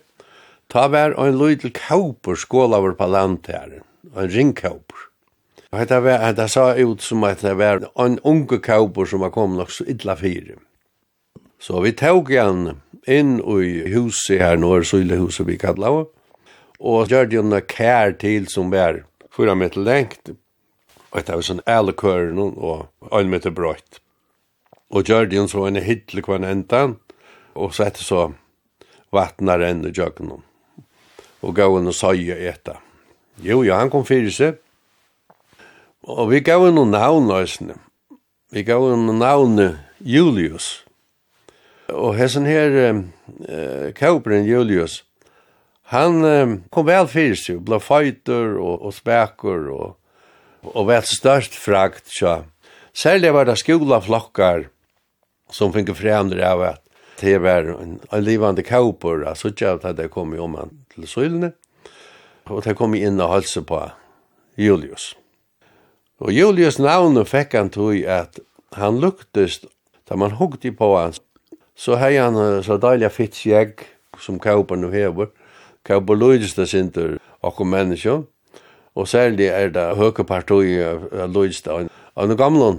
ta 0.71 0.85
var 0.93 1.17
en 1.19 1.35
lydel 1.41 1.73
kauper 1.75 2.39
skålaver 2.39 2.95
på 2.95 3.09
landet 3.11 3.51
her, 3.51 3.73
en 4.15 4.31
ringkauper. 4.31 5.09
Og 5.73 5.81
hetta 5.81 5.99
var, 6.05 6.23
hetta 6.23 6.47
sa 6.47 6.69
ut 6.79 7.03
som 7.03 7.27
at 7.27 7.43
det 7.43 7.57
var 7.59 7.83
en 7.99 8.21
unge 8.23 8.61
kauper 8.63 9.11
som 9.11 9.27
var 9.27 9.35
kommet 9.35 9.65
nok 9.65 9.75
så 9.75 9.89
illa 9.91 10.15
fire. 10.17 10.61
Så 11.59 11.83
vi 11.83 11.97
tog 11.99 12.31
igjen 12.31 12.79
inn 13.11 13.41
i 13.43 13.91
huset 13.91 14.39
her, 14.39 14.63
nå 14.63 14.77
er 14.79 14.87
søylehuset 14.87 15.49
vi 15.49 15.59
kallet 15.59 15.91
av, 15.91 16.05
og 16.79 17.11
gjør 17.11 17.33
det 17.33 17.43
en 17.43 17.63
kær 17.67 18.15
til 18.23 18.47
som 18.47 18.71
var 18.71 19.03
fyra 19.35 19.59
meter 19.59 19.83
lengt, 19.83 20.37
og 21.11 21.19
det 21.19 21.35
var 21.35 21.49
sånn 21.51 21.67
ælekøren 21.67 22.39
og 22.39 22.87
en 23.11 23.33
meter 23.33 23.51
brøyt 23.51 23.99
og 24.91 25.05
gjør 25.05 25.29
det 25.29 25.45
så 25.51 25.67
en 25.69 25.81
hittel 25.83 26.23
kvann 26.25 26.47
enda, 26.49 26.95
og 27.55 27.75
så 27.75 27.89
etter 27.89 28.05
så 28.05 28.23
vattnet 29.15 29.61
renn 29.61 29.85
i 29.89 29.93
jøkken, 29.93 30.33
og 31.43 31.55
gav 31.57 31.77
henne 31.77 31.93
søye 31.93 32.37
etter. 32.49 32.81
Jo, 33.45 33.63
ja, 33.63 33.79
han 33.79 33.93
kom 33.93 34.07
fyrir 34.09 34.33
seg, 34.35 34.59
og 36.09 36.31
vi 36.33 36.41
gav 36.45 36.65
henne 36.65 36.87
navn, 36.89 37.31
vi 38.51 38.65
gav 38.65 38.89
henne 38.91 39.19
navn 39.19 39.61
Julius, 40.01 40.85
og 41.89 42.17
hessen 42.19 42.47
her, 42.49 42.75
eh, 43.49 43.93
Kauperen 43.97 44.45
Julius, 44.45 45.03
han 45.93 46.25
eh, 46.25 46.57
kom 46.73 46.89
vel 46.89 47.09
fyrir 47.09 47.39
seg, 47.39 47.63
ble 47.65 47.79
fighter 47.81 48.59
og, 48.61 48.89
og 48.89 48.97
speker, 48.97 49.69
og, 49.73 49.95
og 50.75 50.89
vel 50.89 51.05
størst 51.09 51.57
frakt, 51.57 52.09
så. 52.13 52.43
Særlig 52.93 53.31
var 53.33 53.47
det 53.47 53.61
skolaflokkar, 53.61 54.67
som 55.51 55.73
fick 55.73 55.97
förändra 55.97 56.53
av 56.53 56.63
att 56.63 56.85
det 57.21 57.39
var 57.39 57.63
en, 57.83 58.01
en 58.11 58.25
livande 58.25 58.63
kaupor 58.63 59.35
så 59.35 59.51
jag 59.57 59.87
att 59.87 59.97
det 59.97 60.09
kom 60.09 60.41
om 60.41 60.55
han 60.55 60.85
till 60.95 61.09
Sylne 61.09 61.53
och 62.45 62.63
det 62.63 62.75
kom 62.75 62.95
in 62.95 63.21
och 63.21 63.33
hälsa 63.33 63.63
på 63.63 63.91
Julius. 64.55 65.17
Och 66.19 66.33
Julius 66.33 66.79
navn 66.79 67.25
fick 67.25 67.55
han 67.55 67.71
tog 67.71 68.05
att 68.05 68.39
han 68.71 69.01
luktest 69.01 69.65
där 70.09 70.17
man 70.17 70.31
huggde 70.31 70.73
på 70.73 70.97
han 70.97 71.13
så 71.77 71.95
hej 71.95 72.17
han 72.17 72.63
så 72.63 72.77
deilig 72.77 73.13
fitt 73.13 73.35
skjegg 73.35 73.79
som 74.19 74.39
kauper 74.39 74.77
nu 74.77 74.91
hever 74.93 75.29
Kauper 75.83 76.17
lojdes 76.17 76.55
det 76.55 76.75
inte 76.75 77.19
och 77.41 77.67
människor 77.67 78.25
og 78.99 79.07
særlig 79.09 79.47
er 79.47 79.71
det 79.71 79.85
høyke 79.97 80.25
partiet 80.27 81.13
av 81.15 81.35
det. 81.35 81.89
Og 82.15 82.29
den 82.29 82.37
gamle 82.37 82.71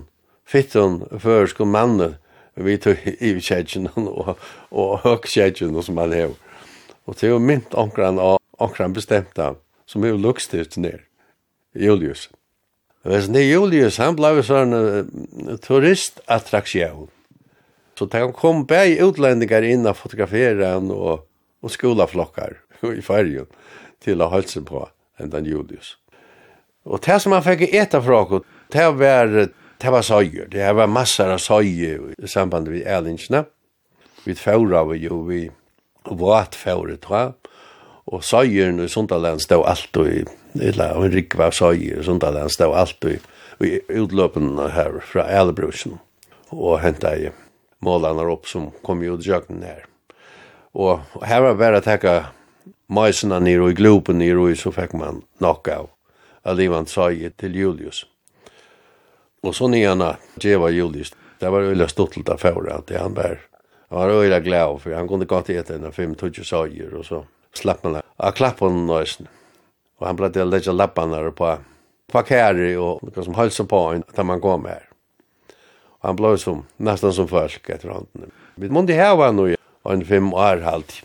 fitten 0.47 1.03
føreske 1.19 1.65
mannen 1.65 2.17
vi 2.65 2.77
tog 2.81 3.07
i 3.07 3.33
kjedjen 3.39 3.89
og, 3.95 4.35
og 4.71 4.99
høkkjætjen 5.05 5.77
som 5.85 6.01
han 6.01 6.15
hev. 6.15 6.35
Og 7.07 7.17
det 7.17 7.29
er 7.29 7.33
jo 7.33 7.43
mynt 7.43 7.75
omkran 7.77 8.19
og 8.21 8.37
omkran 8.59 8.93
bestemta 8.93 9.53
som 9.89 10.03
er 10.05 10.17
lukstyrt 10.19 10.77
ned, 10.77 10.99
Julius. 11.73 12.27
Hvis 13.07 13.29
det 13.31 13.45
Julius, 13.47 13.97
han 13.97 14.17
blei 14.19 14.41
sånn 14.43 14.75
uh, 14.75 15.55
turistattraksjon. 15.63 17.07
Så 17.97 18.07
det 18.07 18.21
kan 18.21 18.35
kom 18.35 18.65
bare 18.67 18.99
utlendingar 19.03 19.65
inn 19.65 19.87
og 19.87 19.97
fotografere 19.97 20.75
han 20.75 20.91
og, 20.93 21.25
og 21.63 21.73
skolaflokkar 21.73 22.59
i 22.91 23.01
fargen 23.09 23.47
til 24.03 24.21
å 24.21 24.29
halsen 24.31 24.67
på 24.67 24.85
enn 25.19 25.31
den 25.31 25.47
Julius. 25.49 25.95
Og 26.87 27.01
det 27.03 27.17
som 27.23 27.35
han 27.35 27.43
fikk 27.43 27.65
eta 27.71 27.99
fra 28.03 28.21
det 28.71 28.85
var 28.99 29.33
det 29.81 29.89
var 29.89 30.01
søyer. 30.01 30.47
Det 30.51 30.73
var 30.75 30.87
massor 30.87 31.31
av 31.31 31.39
søyer 31.39 32.13
i 32.17 32.27
samband 32.27 32.67
med 32.67 32.87
ælingsene. 32.87 33.45
Vi 34.25 34.35
færa 34.35 34.83
vi 34.91 34.97
jo, 35.05 35.21
vi 35.23 35.49
vart 36.05 36.57
tror 36.59 37.17
jeg. 37.17 37.31
Og 38.07 38.23
søyerne 38.23 38.83
i 38.83 38.87
Sundaland 38.87 39.39
stod 39.39 39.65
alt 39.67 39.97
og 39.97 40.07
i, 40.07 40.23
eller 40.59 40.95
en 40.97 41.13
rikva 41.13 41.51
søyer 41.51 41.99
i 41.99 42.03
Sundaland 42.03 42.49
stod 42.49 42.75
alt 42.75 43.05
og 43.05 43.11
i, 43.11 43.19
i 43.67 44.01
utløpen 44.01 44.57
her 44.57 44.99
fra 44.99 45.29
ærlebrusjen. 45.29 45.99
Og 46.51 46.81
hentet 46.81 47.29
i 47.29 47.31
målene 47.79 48.25
opp 48.27 48.47
som 48.47 48.71
kom 48.83 49.03
jo 49.03 49.17
til 49.17 49.31
jøkken 49.31 49.63
her. 49.63 49.85
Og, 50.73 50.99
her 51.23 51.41
var 51.41 51.55
bare 51.55 51.79
å 51.79 51.85
takke 51.85 52.15
maisene 52.89 53.39
nere 53.39 53.63
og 53.63 53.71
i 53.71 53.79
glopen 53.79 54.19
nere 54.19 54.41
og 54.41 54.51
i 54.51 54.59
så 54.59 54.73
fikk 54.73 54.93
man 54.97 55.23
nokka 55.39 55.83
av. 55.83 55.89
Alivan 56.43 56.87
sa 56.87 57.09
til 57.37 57.55
Julius. 57.55 58.05
Og 59.43 59.55
så 59.55 59.69
nyana, 59.71 60.15
Jeva 60.43 60.69
Julius, 60.69 61.13
det 61.39 61.49
var 61.49 61.69
øyla 61.71 61.87
stottelt 61.87 62.29
av 62.29 62.41
færa, 62.41 62.81
at 62.81 62.91
han 62.99 63.15
var, 63.15 63.39
han 63.89 63.99
var 63.99 64.15
øyla 64.19 64.39
glad, 64.43 64.79
for 64.83 64.95
han 64.95 65.07
kunne 65.07 65.29
godt 65.29 65.49
ete 65.53 65.77
enn 65.77 65.91
fem 65.95 66.15
tutsi 66.19 66.43
sager, 66.43 66.91
og 66.99 67.05
så 67.07 67.23
slapp 67.55 67.83
man 67.83 68.01
av 68.01 68.35
klappen 68.35 68.85
nøysen. 68.89 69.29
Og 69.99 70.07
han 70.07 70.19
blei 70.19 70.31
til 70.31 70.47
legja 70.51 70.75
lapparna 70.75 71.23
på 71.35 71.57
på 72.09 72.23
kæri, 72.25 72.73
og 72.79 73.03
noe 73.05 73.25
som 73.25 73.37
halsa 73.37 73.65
på 73.69 73.81
en 73.93 74.05
at 74.07 74.21
man 74.25 74.41
kom 74.41 74.65
her. 74.69 74.85
Og 75.99 76.09
han 76.09 76.19
blei 76.19 76.35
som, 76.41 76.63
nesten 76.81 77.13
som 77.15 77.27
folk 77.29 77.69
etter 77.69 77.93
hånden. 77.93 78.31
Vi 78.59 78.71
måtte 78.73 78.97
hava 78.97 79.29
han 79.29 79.41
og 79.43 79.91
en 79.93 80.05
fem 80.05 80.31
år 80.33 80.63
halvt. 80.65 81.01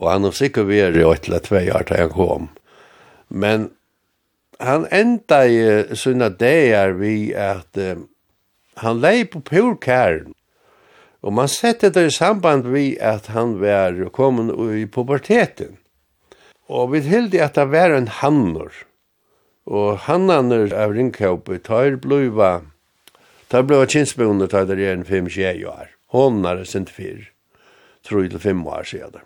Og 0.00 0.08
han 0.10 0.24
har 0.24 0.36
sikkert 0.36 0.70
vært 0.70 0.96
i 0.96 1.04
8-2 1.04 1.60
år 1.76 1.86
til 1.88 2.00
han 2.00 2.14
kom. 2.14 2.48
Men 3.28 3.70
han 4.60 4.86
enda 4.90 5.46
i 5.46 5.96
sina 5.96 6.28
dagar 6.28 6.92
vi 7.00 7.32
at 7.34 7.76
um, 7.76 8.08
han 8.80 9.00
lei 9.00 9.24
på 9.24 9.40
purkæren. 9.40 10.34
Og 11.20 11.34
man 11.36 11.48
sette 11.52 11.90
det 11.92 12.06
i 12.08 12.12
samband 12.14 12.68
vi 12.72 12.94
at 12.96 13.28
han 13.34 13.58
var 13.60 13.96
kommet 14.16 14.54
i 14.76 14.86
puberteten. 14.86 15.76
Og 16.68 16.92
vi 16.94 17.02
hildi 17.04 17.40
at 17.42 17.58
det 17.58 17.66
var 17.72 17.92
en 17.92 18.08
hannor. 18.20 18.72
Og 19.68 20.06
hannaner 20.06 20.72
av 20.72 20.94
ringkjøpet 20.96 21.66
tar 21.68 21.98
bliva 22.00 22.60
tar 23.50 23.66
bliva 23.66 23.88
kinsbegående 23.90 24.48
tar 24.48 24.68
det 24.70 24.78
igjen 24.78 25.04
5-6 25.04 25.66
år. 25.68 25.90
Hon 26.14 26.44
er 26.46 26.64
sin 26.64 26.86
fyr. 26.86 27.28
Tror 28.06 28.24
jeg 28.24 28.32
til 28.32 28.42
fem 28.46 28.62
år 28.66 28.86
siden. 28.88 29.20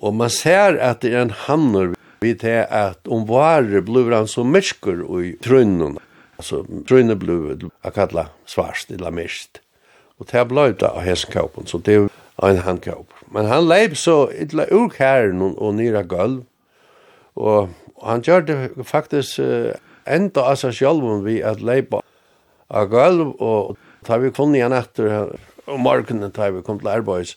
Og 0.00 0.14
man 0.14 0.30
ser 0.32 0.78
at 0.80 1.02
det 1.02 1.12
er 1.12 1.26
en 1.26 1.36
hannor 1.44 1.92
vi 2.24 2.32
til 2.40 2.64
at 2.64 3.04
om 3.12 3.26
varer 3.28 3.84
blir 3.84 4.12
han 4.14 4.28
så 4.30 4.44
mysker 4.46 5.04
i 5.20 5.34
trønnen. 5.44 5.98
Altså, 6.40 6.64
trønnen 6.88 7.20
blir 7.20 7.68
jeg 7.68 7.94
kalla 7.94 8.28
svarst 8.50 8.90
eller 8.94 9.14
mist. 9.14 9.60
Og 10.18 10.28
det 10.30 10.46
ble 10.50 10.70
ut 10.70 10.82
av 10.86 11.02
hesenkåpen, 11.04 11.66
så 11.66 11.78
det 11.84 11.98
var 12.06 12.50
en 12.50 12.64
handkåp. 12.64 13.12
Men 13.34 13.48
han 13.50 13.66
leip 13.66 13.96
så 13.98 14.28
ytla 14.30 14.68
ur 14.70 14.88
kæren 14.94 15.42
og 15.42 15.74
nyra 15.74 16.04
gulv. 16.06 16.44
Og 17.34 17.70
han 18.02 18.22
gjør 18.22 18.46
det 18.46 18.86
faktisk 18.86 19.40
enda 20.06 20.44
av 20.50 20.58
seg 20.60 20.76
selv 20.78 21.06
om 21.08 21.24
vi 21.24 21.40
at 21.42 21.62
leipa 21.64 22.02
av 22.70 22.90
gulv. 22.92 23.34
Og 23.42 23.76
da 24.06 24.20
vi 24.22 24.32
kom 24.34 24.54
igjen 24.54 24.74
etter, 24.76 25.34
og 25.66 25.80
morgenen 25.80 26.34
da 26.34 26.50
vi 26.54 26.62
kom 26.62 26.78
til 26.80 26.92
arbeids, 26.94 27.36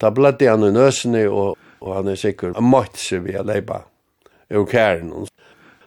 da 0.00 0.10
bladde 0.10 0.48
han 0.48 0.64
i 0.66 0.72
nøsene 0.74 1.26
og, 1.28 1.58
og 1.82 1.96
han 1.96 2.10
er 2.10 2.18
sikker 2.18 2.56
møtt 2.62 2.98
seg 2.98 3.26
vi 3.26 3.36
at 3.38 3.46
leipa 3.46 3.84
og 4.52 4.68
kæren. 4.68 5.26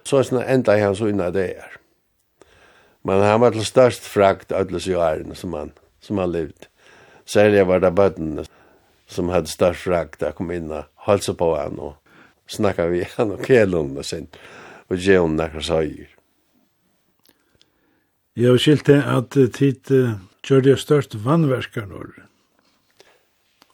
Så 0.06 0.18
er 0.18 0.30
det 0.30 0.46
enda 0.54 0.78
han 0.78 0.96
så 0.96 1.10
unna 1.10 1.32
det 1.34 1.50
er. 1.58 1.78
Men 3.06 3.22
han 3.22 3.42
var 3.42 3.54
til 3.54 3.66
størst 3.66 4.08
frakt 4.10 4.52
ødeles 4.52 4.88
i 4.88 4.94
årene 4.94 5.36
som 5.36 5.54
han, 5.54 5.72
som 6.02 6.18
han 6.18 6.32
levde. 6.32 6.70
Særlig 7.26 7.68
var 7.68 7.80
det 7.80 7.96
bøttene 7.96 8.46
som 9.08 9.30
hadde 9.30 9.50
størst 9.50 9.86
frakt 9.86 10.20
da 10.22 10.32
kom 10.34 10.52
inn 10.52 10.72
og 10.74 10.90
halsa 11.06 11.34
på 11.38 11.52
han 11.56 11.78
og 11.80 11.96
snakka 12.50 12.90
vi 12.90 13.04
han 13.18 13.36
og 13.36 13.46
kjellunne 13.46 14.04
sin 14.04 14.30
og 14.90 15.02
gjevn 15.02 15.38
nekka 15.38 15.62
søyer. 15.66 16.10
Jeg 18.36 18.52
har 18.52 18.60
skilt 18.60 18.88
det 18.90 19.00
at 19.08 19.38
tid 19.56 19.92
uh, 19.96 20.18
gjør 20.44 20.66
det 20.66 20.80
størst 20.82 21.14
vannverskar 21.26 21.86
når. 21.88 22.10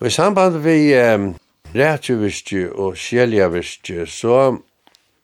Og 0.02 0.08
i 0.08 0.14
samband 0.14 0.60
vi 0.62 0.94
um, 0.98 1.32
rettjøviske 1.74 2.68
og 2.70 3.00
skjeljaviske 3.00 4.06
så 4.06 4.60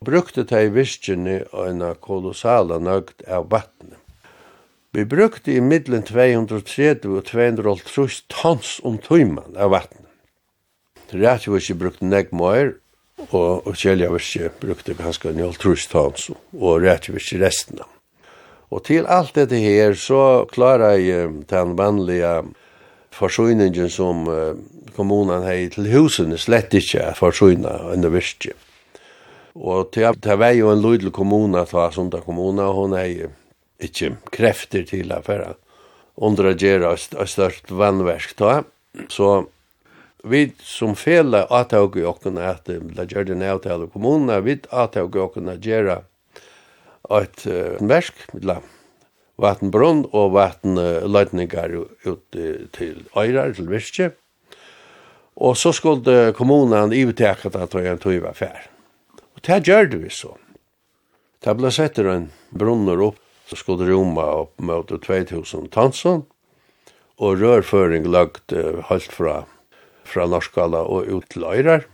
brukte 0.06 0.44
de 0.44 0.66
i 0.66 0.74
virkene 0.74 1.40
en 1.66 1.84
kolossala 2.02 2.80
nøgd 2.80 3.26
av 3.28 3.50
vattnet. 3.50 3.98
Vi 4.94 5.06
brukte 5.06 5.52
i 5.52 5.62
middelen 5.62 6.04
230 6.08 7.18
og 7.18 7.26
230 7.28 8.22
tons 8.32 8.78
om 8.88 8.98
tøyman 8.98 9.58
av 9.58 9.74
vattnet. 9.76 10.06
Rett 11.12 11.48
var 11.48 11.62
ikke 11.62 11.80
brukt 11.80 12.02
negg 12.02 12.32
mer, 12.36 12.76
og, 13.32 13.68
og 13.68 13.76
kjelja 13.78 14.10
var 14.12 14.24
ikke 14.24 14.52
brukte 14.62 14.96
ganske 14.98 15.34
0 15.34 15.60
tons, 15.92 16.30
og 16.54 16.82
rett 16.84 17.10
var 17.10 17.22
ikke 17.22 17.42
resten 17.44 17.84
av. 17.84 17.92
Og 18.68 18.84
til 18.84 19.08
alt 19.08 19.36
dette 19.38 19.60
her 19.64 19.96
så 19.96 20.46
klarar 20.52 20.98
jeg 21.00 21.46
den 21.48 21.76
vanliga 21.80 22.42
forsøgningen 23.16 23.90
som 23.90 24.26
kommunen 24.98 25.46
har 25.46 25.62
til 25.72 25.88
husen 25.94 26.36
slett 26.38 26.76
ikke 26.76 27.14
forsøgnet 27.16 27.94
under 27.94 28.12
virkje. 28.12 28.54
Og 29.58 29.90
det 29.94 30.38
var 30.38 30.54
jo 30.54 30.70
en 30.70 30.84
lydel 30.84 31.12
kommune, 31.12 31.64
det 31.66 31.74
var 31.74 31.92
Sunda 31.92 32.22
kommune, 32.22 32.62
og 32.62 32.76
hun 32.84 32.98
er 32.98 33.32
ikke 33.82 34.16
krefter 34.34 34.86
til 34.86 35.12
affæra. 35.14 35.56
å 36.50 36.54
gjerra 36.54 36.94
et 36.94 37.30
størst 37.30 37.72
vannversk 37.74 38.38
ta. 38.38 38.64
Så 39.10 39.48
vi 40.28 40.48
som 40.62 40.96
fele 40.98 41.44
atavg 41.54 42.00
i 42.02 42.06
okkuna 42.06 42.54
at 42.54 42.70
la 42.70 43.06
gjerra 43.06 43.34
en 43.34 43.46
avtale 43.46 43.90
kommunene, 43.94 44.40
vi 44.46 44.58
atavg 44.70 45.18
i 45.18 45.26
at 45.54 45.66
gjerra 45.66 46.00
et 47.18 47.46
versk, 47.82 48.26
la 48.42 48.60
vattenbrunn 49.38 50.08
og 50.12 50.34
vattenløytningar 50.34 51.76
ut 51.78 52.40
til 52.74 53.04
øyrar, 53.14 53.54
til 53.54 53.70
virke. 53.70 54.12
Og 55.38 55.54
så 55.58 55.70
skulle 55.74 56.34
kommunan 56.34 56.94
ivetekket 56.94 57.56
at 57.56 57.72
det 57.74 57.86
var 57.86 58.34
en 58.34 58.34
fær 58.34 58.77
det 59.48 59.62
gjør 59.64 59.88
vi 59.96 60.10
så. 60.12 60.34
Det 61.40 61.54
ble 61.56 61.70
setter 61.72 62.10
en 62.12 62.26
brunner 62.52 63.00
opp, 63.00 63.20
så 63.48 63.56
skulle 63.56 63.86
Roma 63.88 64.26
opp 64.42 64.60
mot 64.60 64.90
2000 64.92 65.70
tansen, 65.72 66.26
og 67.18 67.40
rørføring 67.40 68.10
lagt 68.12 68.52
uh, 68.52 68.84
helt 68.90 69.14
fra, 69.14 69.46
fra 70.04 70.26
Norskala 70.28 70.84
og 70.84 71.08
ut 71.08 71.30
til 71.32 71.48
Øyrar, 71.48 71.88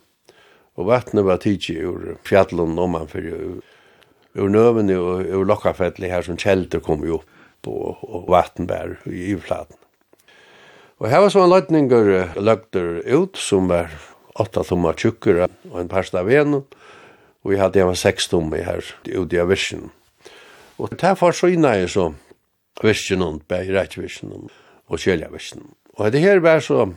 og 0.73 0.89
vattnet 0.89 1.27
var 1.27 1.43
tidsi 1.43 1.77
ur 1.85 2.15
fjallen 2.25 2.79
omanfyr, 2.81 3.29
fyrir 3.29 4.41
ur 4.41 4.49
nøvene 4.49 4.97
og 4.97 5.29
ur 5.29 5.45
lokkafettelig 5.45 6.09
her 6.09 6.25
som 6.25 6.39
kjelder 6.41 6.81
kom 6.81 7.05
jo 7.05 7.21
opp, 7.21 7.69
og, 7.69 8.01
og 8.01 8.25
vatten 8.33 8.65
bær 8.67 8.97
i 9.05 9.29
ivflaten. 9.35 9.77
Og 10.97 11.11
her 11.11 11.21
var 11.21 11.29
så 11.29 11.45
en 11.45 11.53
løytninger 11.53 12.09
uh, 12.17 12.41
lagter 12.41 13.03
ut, 13.05 13.37
som 13.37 13.69
var 13.69 13.93
åtta 14.41 14.65
tomma 14.65 14.95
tjukker 14.97 15.45
og 15.45 15.77
en 15.77 15.91
parst 15.91 16.17
av 16.17 16.25
venen, 16.25 16.65
Og 17.43 17.53
jeg 17.53 17.61
hadde 17.61 17.81
hjemme 17.81 17.95
seks 17.99 18.29
tomme 18.31 18.61
her, 18.63 18.83
ute 19.07 19.41
av 19.41 19.49
virsen. 19.51 19.89
Og 20.79 20.93
det 20.99 21.15
var 21.19 21.35
så 21.35 21.49
inne 21.51 21.73
jeg 21.77 21.91
så, 21.93 22.09
virsen 22.83 23.21
og 23.21 23.41
bæg 23.47 23.71
rettvirsen 23.75 24.31
og 24.33 24.99
kjeljavirsen. 24.99 25.65
Og 25.99 26.11
det 26.13 26.23
her 26.23 26.39
var 26.43 26.63
så, 26.63 26.87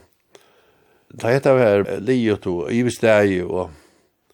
det 1.13 1.35
hette 1.37 1.53
var 1.55 1.85
livet 2.01 2.47
og 2.49 2.71
ivesteg 2.73 3.43
og 3.45 3.75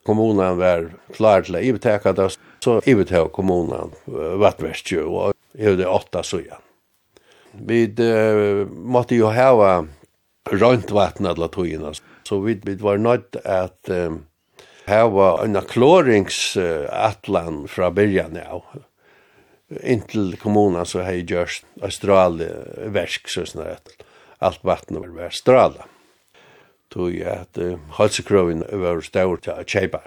kommunen 0.06 0.58
var 0.58 0.88
klar 1.14 1.46
til 1.46 1.58
å 1.58 1.62
ivetekke 1.62 2.14
det, 2.18 2.28
så 2.62 2.78
ivetekke 2.86 3.32
kommunen 3.34 3.94
vattverket 4.06 5.02
og 5.02 5.32
jeg 5.52 5.72
hadde 5.72 5.88
åtta 5.88 6.22
søya. 6.24 6.58
Vi 7.52 7.84
uh, 8.00 8.64
måtte 8.68 9.18
jo 9.18 9.28
hava 9.32 9.82
rønt 10.52 10.92
vattnet 10.94 11.34
alle 11.34 11.48
togene, 11.52 11.92
så 12.24 12.38
vi, 12.40 12.56
vi 12.64 12.78
var 12.80 13.02
nødt 13.02 13.36
at 13.44 13.92
um, 13.92 14.22
Her 14.86 15.08
var 15.14 15.44
en 15.44 15.60
kloringsatlan 15.68 17.62
uh, 17.62 17.68
fra 17.70 17.90
byrjan 17.94 18.36
av. 18.42 18.64
Inntil 19.82 20.36
kommunen 20.42 20.86
så 20.86 21.02
hei 21.06 21.22
gjørst 21.22 21.64
Australia 21.82 22.88
versk, 22.92 23.28
så 23.30 23.44
sånn 23.48 23.66
at 23.70 23.94
Alt 24.42 24.64
vattnet 24.66 24.98
var 24.98 25.28
Australia. 25.28 25.84
Tog 26.90 27.14
at 27.22 27.58
uh, 27.62 27.78
halsekroven 27.98 28.64
var 28.82 29.00
stavr 29.06 29.38
til 29.44 29.54
å 29.54 29.62
kjeipa. 29.62 30.02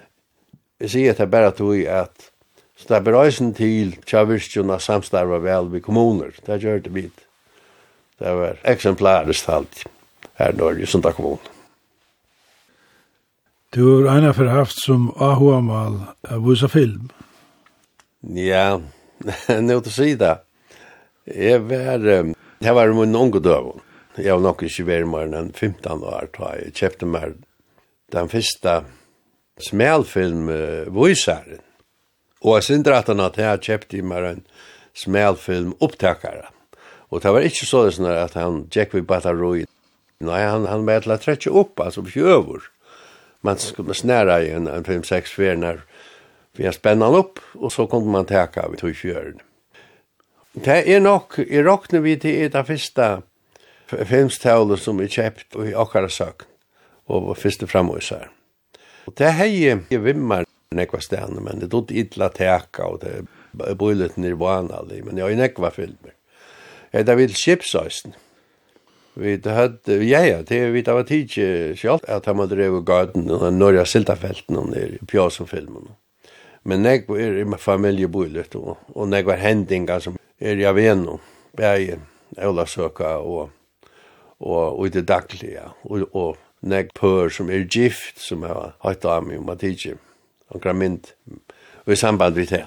Jeg 0.82 0.92
sier 0.92 1.14
at 1.14 1.22
jeg 1.24 1.32
bare 1.32 1.56
tog 1.56 1.78
at 1.88 2.32
Så 2.76 2.84
det 2.90 3.08
er 3.08 3.16
eisen 3.22 3.54
til 3.56 3.96
tjavirstjona 4.04 4.76
samstarva 4.78 5.38
vel 5.40 5.70
vi 5.72 5.80
kommuner. 5.80 6.36
Det 6.44 6.60
gjør 6.60 6.84
det 6.84 6.92
bit. 6.92 7.24
Det 8.20 8.34
var 8.36 8.60
eksemplariskt 8.68 9.48
alt 9.48 9.86
her 10.36 10.52
i 10.52 10.56
Norge, 10.60 10.86
Sunda 10.86 11.12
kommun. 11.16 11.55
Du 13.76 14.06
har 14.06 14.18
ena 14.18 14.32
för 14.32 14.44
haft 14.44 14.82
som 14.82 15.12
AHA-mal 15.16 16.00
av 16.28 16.48
vissa 16.48 16.68
film. 16.68 17.08
Ja, 18.20 18.80
nå 19.60 19.74
til 19.84 19.90
å 19.90 19.92
si 19.92 20.14
det. 20.16 20.30
Jeg 21.28 21.60
var, 21.68 22.06
jeg 22.64 22.72
var 22.78 22.92
min 22.96 23.18
unge 23.20 23.42
døv. 23.44 23.66
Jeg 24.16 24.32
var 24.32 24.40
nok 24.46 24.62
ikke 24.64 24.86
vært 24.88 25.10
mer 25.12 25.28
enn 25.28 25.50
15 25.52 26.06
år, 26.08 26.30
tror 26.32 26.54
jeg. 26.54 26.62
Jeg 26.70 26.76
kjøpte 26.80 27.08
meg 27.10 27.34
den 28.16 28.30
første 28.32 28.78
smelfilm 29.66 30.48
uh, 30.48 30.88
Voisaren. 30.96 31.60
Og 32.40 32.56
jeg 32.56 32.68
synes 32.70 32.88
at 32.96 33.10
han 33.12 33.20
at 33.26 33.36
jeg 33.42 33.64
kjøpte 33.66 34.00
meg 34.00 34.30
en 34.30 34.40
smelfilm 34.96 35.74
opptakere. 35.84 36.46
Og 37.12 37.20
det 37.20 37.34
var 37.36 37.44
ikke 37.44 37.68
så 37.68 37.84
sånn 37.92 38.08
at 38.08 38.40
han 38.40 38.64
gikk 38.72 38.96
vi 38.96 39.04
bare 39.04 39.36
roi. 39.36 39.68
Nei, 40.24 40.40
han, 40.48 40.64
han 40.64 40.88
var 40.88 41.04
til 41.04 41.12
å 41.12 41.20
annet 41.20 41.50
opp, 41.52 41.84
altså 41.84 42.06
på 42.08 42.16
fjøver 42.16 42.70
man 43.46 43.58
skulle 43.58 43.94
snära 43.94 44.42
i 44.42 44.50
en, 44.50 44.66
en 44.66 44.84
5-6 44.84 45.36
fyr 45.36 45.56
när 45.56 45.80
vi 46.56 46.64
har 46.64 46.72
spännat 46.72 47.14
upp 47.14 47.38
och 47.52 47.72
så 47.72 47.86
kunde 47.86 48.10
man 48.10 48.24
täcka 48.24 48.68
vid 48.68 48.78
tog 48.78 48.96
fjörn. 48.96 49.40
Det 50.52 50.94
är 50.94 51.00
nog, 51.00 51.22
i 51.38 51.62
rocknar 51.62 52.00
vi 52.00 52.18
till 52.18 52.50
det 52.50 52.64
första 52.64 53.22
filmstävlet 54.06 54.80
som 54.80 54.98
vi 54.98 55.08
köpt 55.08 55.56
i 55.56 55.74
åkara 55.74 56.08
sak 56.08 56.42
och 57.06 57.38
första 57.38 57.66
framhållsar. 57.66 58.30
Och 59.04 59.14
det 59.16 59.28
här 59.28 59.46
är 59.46 59.80
ju 59.90 59.98
vimmar 59.98 60.44
nekva 60.70 61.00
stjärnor, 61.00 61.40
men 61.40 61.58
det 61.58 61.66
dog 61.66 61.92
illa 61.92 62.28
täcka 62.28 62.86
och 62.86 62.98
det 62.98 63.12
är 63.70 63.74
bojlet 63.74 64.16
nirvana, 64.16 64.82
men 65.04 65.16
jag 65.16 65.32
är 65.32 65.36
nekva 65.36 65.70
filmer. 65.70 66.12
Det 66.90 67.08
är 67.08 67.16
vill 67.16 67.34
chipsöjsen. 67.34 68.12
Mm 68.12 68.25
Vi 69.16 69.38
hadde, 69.44 69.94
ja, 70.04 70.20
ja, 70.26 70.42
det 70.44 70.58
vi 70.74 70.82
da 70.84 70.92
var 70.98 71.06
tidsi 71.08 71.72
selv, 71.80 72.04
at 72.04 72.26
han 72.28 72.36
måtte 72.36 72.56
drevet 72.56 72.84
gaten 72.84 73.30
og 73.30 73.46
den 73.46 73.56
norra 73.56 73.86
siltafelten 73.88 74.58
og 74.60 74.68
nere 74.74 74.98
i 74.98 75.06
pjasumfilmen. 75.08 75.88
Men 76.68 76.84
jeg 76.84 77.06
er 77.08 77.38
i 77.40 77.46
familjeboilet 77.58 78.58
og, 78.60 78.74
og 78.92 79.14
jeg 79.14 79.24
var 79.24 79.40
hendinga 79.40 80.00
som 80.04 80.18
er 80.40 80.60
i 80.60 80.66
avenu, 80.68 81.16
Ola 81.56 82.66
Søka, 82.68 83.16
og, 83.22 83.50
og, 84.40 84.78
og 84.78 84.86
i 84.86 84.92
det 84.92 85.06
daglige, 85.08 85.64
og, 85.84 86.02
og 86.12 86.36
jeg 86.66 86.90
pør 86.94 87.32
som 87.32 87.48
er 87.50 87.64
gift, 87.64 88.20
som 88.20 88.42
jeg 88.44 88.52
har 88.52 88.74
hatt 88.84 89.06
av 89.08 89.24
meg 89.24 89.40
om 89.40 89.48
at 89.54 89.62
tidsi, 89.64 89.94
og 90.52 90.60
gramint, 90.60 91.14
og 91.86 91.94
i 91.94 91.96
samband 91.96 92.36
vi 92.36 92.44
det. 92.50 92.66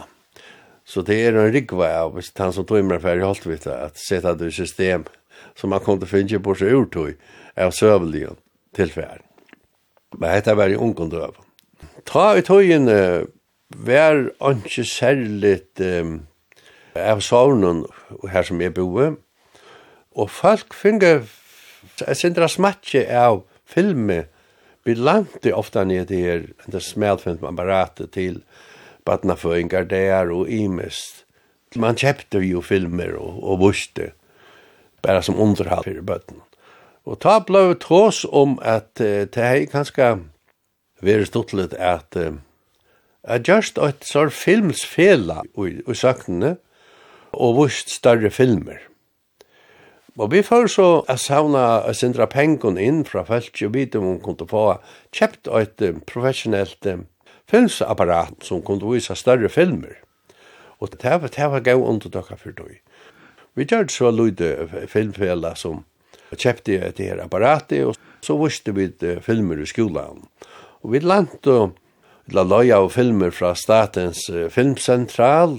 Så 0.89 1.03
det 1.05 1.19
er 1.21 1.37
en 1.37 1.53
rikva 1.53 1.91
av, 1.99 2.17
han 2.17 2.55
som 2.55 2.65
tog 2.65 2.81
meg 2.87 3.03
for 3.03 3.13
i 3.19 3.21
holdt 3.21 3.45
vi 3.45 3.59
det, 3.59 3.75
at 3.75 4.01
sette 4.01 4.33
det 4.39 4.49
i 4.49 4.57
systemet, 4.63 5.11
som 5.55 5.73
man 5.73 5.83
kunde 5.83 6.09
finne 6.09 6.41
på 6.43 6.55
seg 6.57 6.75
urtøy 6.75 7.15
av 7.59 7.73
søvelige 7.75 8.35
tilfær. 8.77 9.21
Men 10.17 10.33
dette 10.33 10.55
var 10.57 10.71
i 10.71 10.79
ungkondøv. 10.79 11.37
Ta 12.09 12.33
i 12.37 12.45
tøyene 12.45 13.27
var 13.69 14.23
ikke 14.49 14.85
særlig 14.87 15.59
um, 15.85 16.21
av 16.97 17.21
sovnen 17.21 17.83
her 18.31 18.47
som 18.47 18.61
jeg 18.61 18.73
boer, 18.77 19.19
og 20.17 20.31
folk 20.33 20.73
finner 20.73 21.21
jeg 21.99 22.17
sindra 22.17 22.49
smatje 22.49 23.05
av 23.13 23.43
filme 23.69 24.23
vi 24.87 24.95
langt 24.95 25.45
ofta 25.53 25.83
ned 25.85 26.11
i 26.11 26.21
her 26.23 26.45
enn 26.63 26.73
det 26.73 26.81
smelfint 26.83 27.43
man 27.43 27.57
bare 27.59 27.83
til 28.15 28.41
badnaføyngar 29.07 29.87
der 29.91 30.31
og 30.33 30.49
imest 30.49 31.25
man 31.77 31.99
kjepte 31.99 32.41
jo 32.41 32.63
filmer 32.65 33.13
og, 33.19 33.43
og 33.43 33.59
vuste 33.61 34.11
bara 35.01 35.21
som 35.21 35.39
underhalt 35.39 35.87
fyrir 35.87 36.05
bøtten. 36.05 36.41
Og 37.05 37.19
ta 37.23 37.39
blei 37.39 37.73
tås 37.79 38.25
om 38.25 38.59
at 38.61 38.91
uh, 39.01 39.25
det 39.25 39.45
hei 39.45 39.65
kanska 39.71 40.17
veri 41.01 41.25
stuttlet 41.25 41.73
at 41.73 42.17
uh, 42.19 42.37
at 43.23 43.47
just 43.47 43.77
et 43.77 44.05
sår 44.05 44.31
filmsfela 44.33 45.43
i, 45.57 45.79
i 45.83 45.95
saknene 45.95 46.55
og 47.33 47.57
vust 47.59 47.91
større 47.93 48.31
filmer. 48.31 48.79
Og 50.19 50.31
vi 50.33 50.41
får 50.43 50.67
så 50.73 50.87
a 51.07 51.15
sauna 51.15 51.79
a 51.87 51.93
sindra 51.95 52.25
pengon 52.27 52.79
inn 52.81 53.05
fra 53.07 53.23
felt 53.23 53.61
og 53.63 53.95
om 53.95 54.03
hun 54.03 54.19
kunne 54.19 54.47
få 54.47 54.65
kjept 55.15 55.47
et 55.47 55.83
professionelt 56.07 56.87
filmsapparat 57.47 58.43
som 58.43 58.61
kunne 58.61 58.93
vise 58.93 59.15
større 59.15 59.49
filmer. 59.49 59.95
Og 60.79 60.91
det 60.91 61.21
var, 61.21 61.27
det 61.27 61.51
var 61.51 61.59
gau 61.59 61.85
undertaka 61.85 62.35
for 62.35 62.51
døy. 62.51 62.79
Vi 63.59 63.65
gjør 63.67 63.89
så 63.91 64.09
lydde 64.15 64.69
filmfela 64.87 65.49
som 65.59 65.81
kjøpte 66.31 66.77
et 66.79 67.01
her 67.03 67.19
apparatet, 67.19 67.89
og 67.89 67.97
så 68.23 68.37
viste 68.39 68.71
vi 68.71 68.87
filmer 69.25 69.59
i 69.59 69.67
skolan. 69.67 70.21
Og 70.79 70.93
vi 70.93 71.01
lante 71.03 71.57
la 72.31 72.45
loja 72.47 72.77
av 72.79 72.93
filmer 72.95 73.35
fra 73.35 73.51
Statens 73.59 74.29
filmcentral 74.55 75.57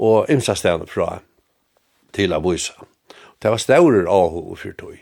og 0.00 0.32
imsastene 0.32 0.88
fra 0.88 1.18
til 2.16 2.32
Abuisa. 2.32 2.88
Det 3.36 3.52
var 3.52 3.60
staurer 3.60 4.08
AHO 4.08 4.56
for 4.56 4.80
tog. 4.80 4.96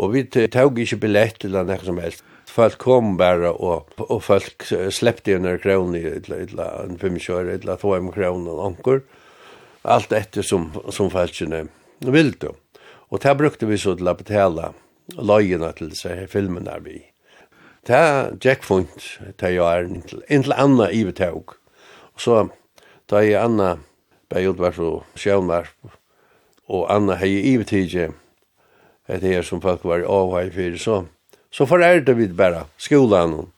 Og 0.00 0.14
vi 0.14 0.24
tog 0.32 0.80
ikke 0.80 1.02
billett 1.04 1.44
eller 1.44 1.68
noe 1.68 1.84
som 1.84 2.00
helst. 2.00 2.24
Folk 2.48 2.80
kom 2.80 3.18
bare, 3.20 3.52
og, 3.52 3.92
og 4.00 4.22
folk 4.24 4.64
sleppte 4.90 5.36
under 5.36 5.60
kroner, 5.60 6.16
eller 6.16 6.86
en 6.86 6.96
femkjør, 6.98 7.52
eller 7.52 7.76
to 7.76 7.98
kroner, 8.16 8.56
og 8.56 8.64
anker. 8.72 9.04
Og 9.04 9.19
allt 9.82 10.12
etter 10.12 10.42
som, 10.42 10.70
som 10.88 11.10
falskene 11.10 11.66
vilde. 12.00 12.54
Og 13.10 13.22
det 13.22 13.36
brukte 13.38 13.66
vi 13.66 13.78
så 13.78 13.96
til 13.98 14.08
å 14.08 14.16
betale 14.16 14.72
løyene 15.18 15.72
til 15.78 15.94
filmen 15.94 16.28
filmene 16.30 16.76
vi. 16.84 16.98
Det 17.86 18.00
gikk 18.44 18.64
fint 18.66 19.06
til 19.40 19.56
jeg 19.56 19.64
er 19.64 19.88
inntil 20.28 20.54
Anna 20.54 20.90
i 20.92 21.04
betag. 21.04 21.56
Og 22.14 22.20
så 22.20 22.42
da 23.10 23.22
jeg 23.24 23.40
Anna 23.40 23.78
ble 24.30 24.52
var 24.60 24.76
så 24.76 25.00
sjøvnar 25.18 25.72
og 26.70 26.84
Anna 26.92 27.16
hei 27.18 27.40
i 27.40 27.56
betidje 27.58 28.12
det 29.06 29.34
är 29.34 29.42
som 29.42 29.60
folk 29.60 29.84
var 29.84 30.06
avhøy 30.06 30.50
for 30.54 30.76
så 30.78 31.06
så 31.50 31.66
forærte 31.66 32.14
vi 32.14 32.28
bare 32.28 32.66
skolan 32.78 33.32
og 33.34 33.48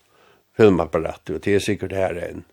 filmapparatet 0.56 1.34
og 1.34 1.42
det 1.44 1.54
er 1.54 1.60
sikkert 1.60 1.92
her 1.92 2.16
enn. 2.16 2.44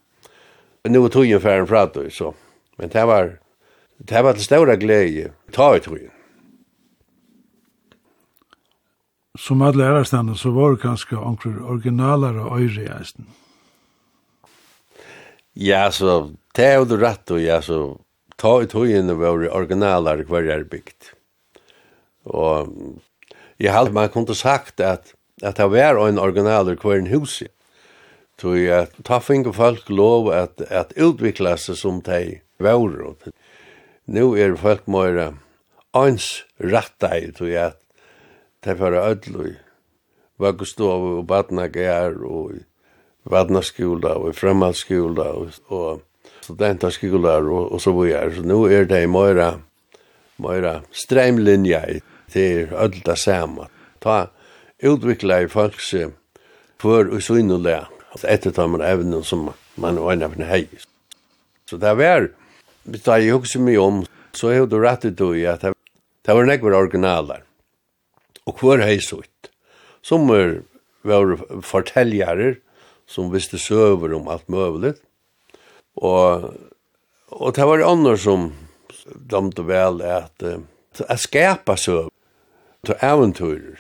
Men 0.84 0.94
nå 0.94 1.08
tog 1.08 1.26
jeg 1.26 1.40
en 1.40 1.42
færen 1.42 1.68
fra 1.68 1.86
det 1.86 2.12
så. 2.14 2.34
Men 2.78 2.90
det 2.90 3.06
var 3.08 3.40
Det 4.00 4.22
var 4.24 4.34
til 4.34 4.46
ståra 4.48 4.78
glede, 4.80 5.34
ta 5.52 5.74
i 5.76 5.84
tog. 5.84 6.00
Som 9.40 9.62
alle 9.62 9.84
ærestene, 9.84 10.36
så 10.36 10.52
var 10.56 10.74
det 10.74 10.84
ganske 10.84 11.18
omkring 11.18 11.60
originaler 11.64 12.40
og 12.40 12.62
øyre 12.62 12.84
i 12.84 12.92
eisen. 12.96 13.28
Ja, 15.56 15.90
så 15.92 16.32
det 16.56 16.66
er 16.66 16.80
jo 16.80 16.88
det 16.88 17.02
rett, 17.02 17.32
og 17.32 17.42
ja, 17.44 17.60
så 17.62 18.00
ta 18.40 18.62
i 18.64 18.68
tog 18.72 18.88
inn 18.88 19.12
var 19.20 19.44
originaler 19.52 20.24
hver 20.28 20.48
er 20.48 20.64
bygd. 20.64 21.12
Og 22.24 22.72
jeg 23.60 23.74
hadde 23.76 23.92
man 23.92 24.12
kunne 24.14 24.36
sagt 24.36 24.80
at, 24.80 25.14
at 25.44 25.58
det 25.60 25.72
var 25.72 26.00
en 26.08 26.20
originaler 26.20 26.80
hver 26.80 27.00
en 27.00 27.12
hus. 27.12 27.42
Så 28.40 28.56
jeg 28.56 28.88
ta 29.04 29.20
finger 29.20 29.52
folk 29.52 29.90
lov 29.92 30.32
at, 30.32 30.62
at 30.72 30.96
utvikla 30.96 31.58
seg 31.60 31.76
som 31.76 32.00
de 32.06 32.40
var. 32.60 32.80
Og 32.80 33.28
nu 34.10 34.34
er 34.34 34.56
folk 34.58 34.88
møyre 34.90 35.34
ans 35.94 36.44
ratta 36.60 37.14
i 37.18 37.30
ja. 37.52 37.68
at 37.68 37.78
det 38.66 38.78
fyrir 38.78 39.00
ödlu 39.00 39.48
i 39.48 39.56
vaggustov 40.40 41.06
og 41.18 41.28
badnagar 41.28 42.18
og 42.26 42.56
i 42.56 42.64
vadnaskola 43.30 44.16
og 44.18 44.30
i 44.30 44.34
framhaldsskola 44.34 45.24
og, 45.24 45.52
og 45.68 46.02
studentarskola 46.42 47.38
og, 47.38 47.72
og 47.72 47.82
så 47.82 47.92
vidare. 47.92 48.36
Så 48.36 48.42
nu 48.42 48.64
er 48.66 48.84
det 48.84 49.10
møyre 49.10 49.60
møyre 50.40 50.82
streimlinja 50.92 51.86
til 51.86 52.02
til 52.32 52.68
ödla 52.74 53.16
sama. 53.16 53.68
Ta 54.02 54.28
utvikla 54.84 55.42
i 55.42 55.48
folk 55.48 55.80
se 55.80 56.10
för 56.82 57.14
och 57.14 57.24
så 57.24 57.38
inne 57.38 57.58
där. 57.58 57.88
Att 58.12 58.24
evnen 58.82 59.24
som 59.24 59.54
man 59.76 59.96
var 59.96 60.14
inne 60.14 60.30
på 60.30 60.44
hej. 60.44 60.68
Så 61.70 61.78
där 61.78 61.96
var 61.96 62.30
Da 63.06 63.20
jeg 63.20 63.38
husker 63.38 63.62
mye 63.62 63.82
om, 63.82 64.02
så 64.34 64.54
er 64.54 64.66
det 64.70 64.82
rett 64.82 65.06
ut 65.06 65.22
i 65.36 65.46
at 65.50 65.66
det 65.66 66.36
var 66.36 66.48
nekvar 66.48 66.78
originaler. 66.78 67.44
Og 68.46 68.62
hver 68.62 68.82
heis 68.86 69.12
ut. 69.14 69.52
Som 70.02 70.30
er 70.34 70.62
var 71.04 71.38
fortelljere, 71.64 72.56
som 73.08 73.32
visste 73.34 73.58
søver 73.58 74.14
om 74.14 74.28
alt 74.28 74.48
mulig. 74.50 74.94
Og, 75.96 76.50
og 77.32 77.54
det 77.56 77.68
var 77.68 77.86
andre 77.88 78.18
som 78.18 78.52
dømte 79.06 79.66
vel 79.68 80.02
at 80.06 80.44
jeg 80.44 81.24
skapa 81.24 81.78
søver 81.80 82.12
til 82.86 83.00
eventyrer. 83.02 83.80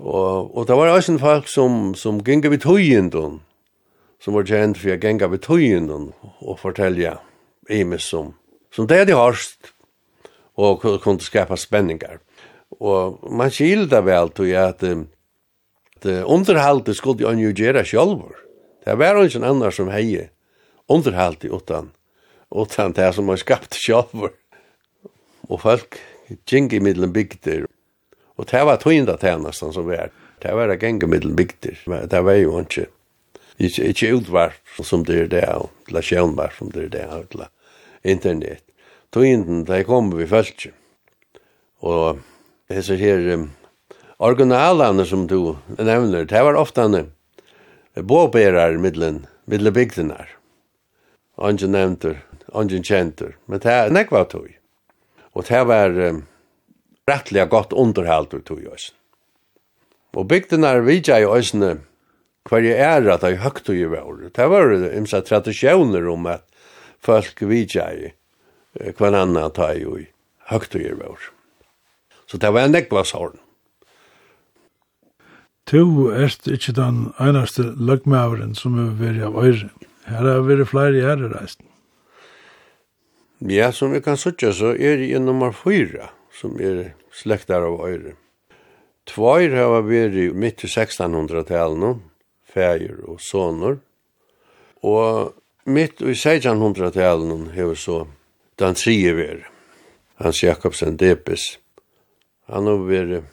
Og, 0.00 0.56
og 0.56 0.66
det 0.68 0.76
var 0.76 0.92
også 0.92 1.12
en 1.12 1.22
folk 1.22 1.48
som, 1.48 1.94
som 1.94 2.20
gikk 2.24 2.48
ved 2.48 2.62
tøyendun, 2.64 3.40
som 4.20 4.36
var 4.36 4.48
kjent 4.48 4.78
for 4.80 4.92
å 4.94 5.00
gikk 5.00 5.26
ved 5.32 5.44
tøyendun 5.44 6.12
og 6.40 6.60
fortelja 6.60 7.18
imes 7.70 8.08
som, 8.10 8.34
som 8.74 8.86
det 8.90 9.04
de 9.08 9.16
hørst, 9.18 9.72
og 10.60 10.82
kunne 10.82 11.24
skapa 11.24 11.56
spenningar. 11.56 12.20
Og 12.80 13.18
man 13.30 13.52
skilda 13.52 14.02
vel 14.04 14.30
til 14.36 14.52
at, 14.58 14.84
det 16.00 16.22
underhaltet 16.24 16.96
skulle 16.96 17.28
han 17.28 17.40
jo 17.40 17.52
gjøre 17.52 17.84
sjálfur. 17.84 18.36
Det 18.84 18.96
var 18.96 19.18
ikke 19.20 19.40
en 19.42 19.50
annar 19.50 19.74
som 19.76 19.90
hei 19.92 20.28
underhaltet 20.88 21.52
utan, 21.52 21.90
utan 22.50 22.94
det 22.96 23.10
som 23.14 23.28
man 23.28 23.40
skapte 23.40 23.76
sjálfur. 23.76 24.32
Og 25.50 25.60
folk 25.60 26.00
gikk 26.48 26.72
i 26.72 26.80
middelen 26.80 27.12
bygder. 27.12 27.66
Og 28.38 28.48
det 28.48 28.64
var 28.64 28.80
tøynda 28.80 29.18
tjenestan 29.20 29.74
som 29.76 29.88
var. 29.88 30.08
Det 30.40 30.54
var 30.56 30.72
gikk 30.76 31.04
i 31.04 31.10
middelen 31.10 31.36
bygder. 31.36 31.76
Det 32.08 32.24
var 32.24 32.40
jo 32.40 32.56
ikke, 32.62 32.86
ikke, 33.58 33.90
ikke 33.92 34.12
utvarp 34.16 34.84
som 34.86 35.04
det 35.04 35.24
er 35.26 35.32
det, 35.32 35.46
eller 35.88 36.06
sjønvarp 36.06 36.56
som 36.56 36.72
det 36.72 36.88
er 36.88 36.94
det, 36.96 37.06
eller 37.10 37.50
internet. 38.02 38.62
Tøyinden, 39.12 39.64
de 39.66 39.82
kom 39.84 40.12
vi 40.14 40.26
følt 40.26 40.68
Og 41.80 42.20
hese 42.70 42.96
her 43.00 43.24
um, 43.34 43.48
originalene 44.18 45.06
som 45.08 45.26
du 45.26 45.56
nevner, 45.78 46.26
det 46.28 46.42
var 46.44 46.58
ofte 46.60 46.84
en 46.84 47.10
båbærer 47.96 48.78
middelen, 48.78 49.26
middelen 49.46 49.74
bygdenar. 49.74 50.28
Ongen 51.40 51.72
nevnter, 51.72 52.20
ongen 52.52 52.84
kjenter, 52.84 53.36
men 53.46 53.62
det 53.64 53.72
er 53.72 53.90
nekva 53.90 54.26
tøy. 54.28 54.56
Og 55.32 55.48
det 55.48 55.62
var 55.66 55.96
um, 55.96 56.24
rettelig 57.08 57.48
godt 57.50 57.72
underhalt 57.72 58.34
ut 58.34 58.46
tøy 58.46 58.68
også. 58.68 58.92
Og 60.14 60.28
bygdenar 60.28 60.82
vidja 60.84 61.20
i 61.22 61.26
øsne 61.26 61.78
hver 62.48 62.64
jeg 62.64 62.78
er 62.82 63.06
at 63.12 63.22
jeg 63.22 63.40
høgt 63.42 63.66
tøy 63.66 63.84
var. 63.90 64.28
Det 64.36 64.46
var 64.50 64.72
imsa 64.90 65.20
tradisjoner 65.24 66.08
om 66.10 66.26
at 66.26 66.44
folk 67.04 67.42
vidtjei 67.42 68.12
hver 68.96 69.14
annan 69.16 69.52
ta 69.54 69.72
jo 69.74 69.96
i 69.98 70.06
vår. 70.46 71.30
Så 72.26 72.38
det 72.38 72.50
var 72.54 72.68
en 72.68 72.72
nekva 72.76 73.04
sorn. 73.04 73.38
Tu 75.66 75.82
erst 76.14 76.48
ikkje 76.50 76.74
den 76.78 77.00
einaste 77.18 77.62
løgmaveren 77.78 78.54
som 78.58 78.78
er 78.78 78.94
veri 78.98 79.22
av 79.26 79.36
øyre. 79.38 79.70
Her 80.06 80.26
har 80.26 80.46
veri 80.46 80.66
flere 80.66 81.02
herre 81.04 81.30
reisten. 81.30 81.66
Ja, 83.40 83.70
som 83.72 83.92
vi 83.94 84.00
kan 84.04 84.18
sutja 84.20 84.52
så 84.52 84.74
er 84.74 84.98
det 85.00 85.20
nummer 85.22 85.52
fyra 85.56 86.10
som 86.34 86.58
er 86.60 86.92
slektar 87.14 87.66
av 87.66 87.80
øyre. 87.86 88.16
Tvair 89.06 89.54
har 89.56 89.82
veri 89.86 90.28
mitt 90.30 90.62
i 90.64 90.68
1600-talen, 90.68 92.02
fæger 92.46 93.00
og 93.08 93.20
sonur, 93.20 93.80
Og 94.82 95.34
Mitt 95.64 96.00
i 96.00 96.04
1600-talen 96.04 97.50
hever 97.52 97.74
så 97.74 98.06
den 98.56 98.74
tredje 98.74 99.12
ver, 99.14 99.48
Hans 100.16 100.42
Jakobsen 100.42 100.96
Depes. 100.96 101.58
Han 102.48 102.64
har 102.64 102.80
vært 102.88 103.26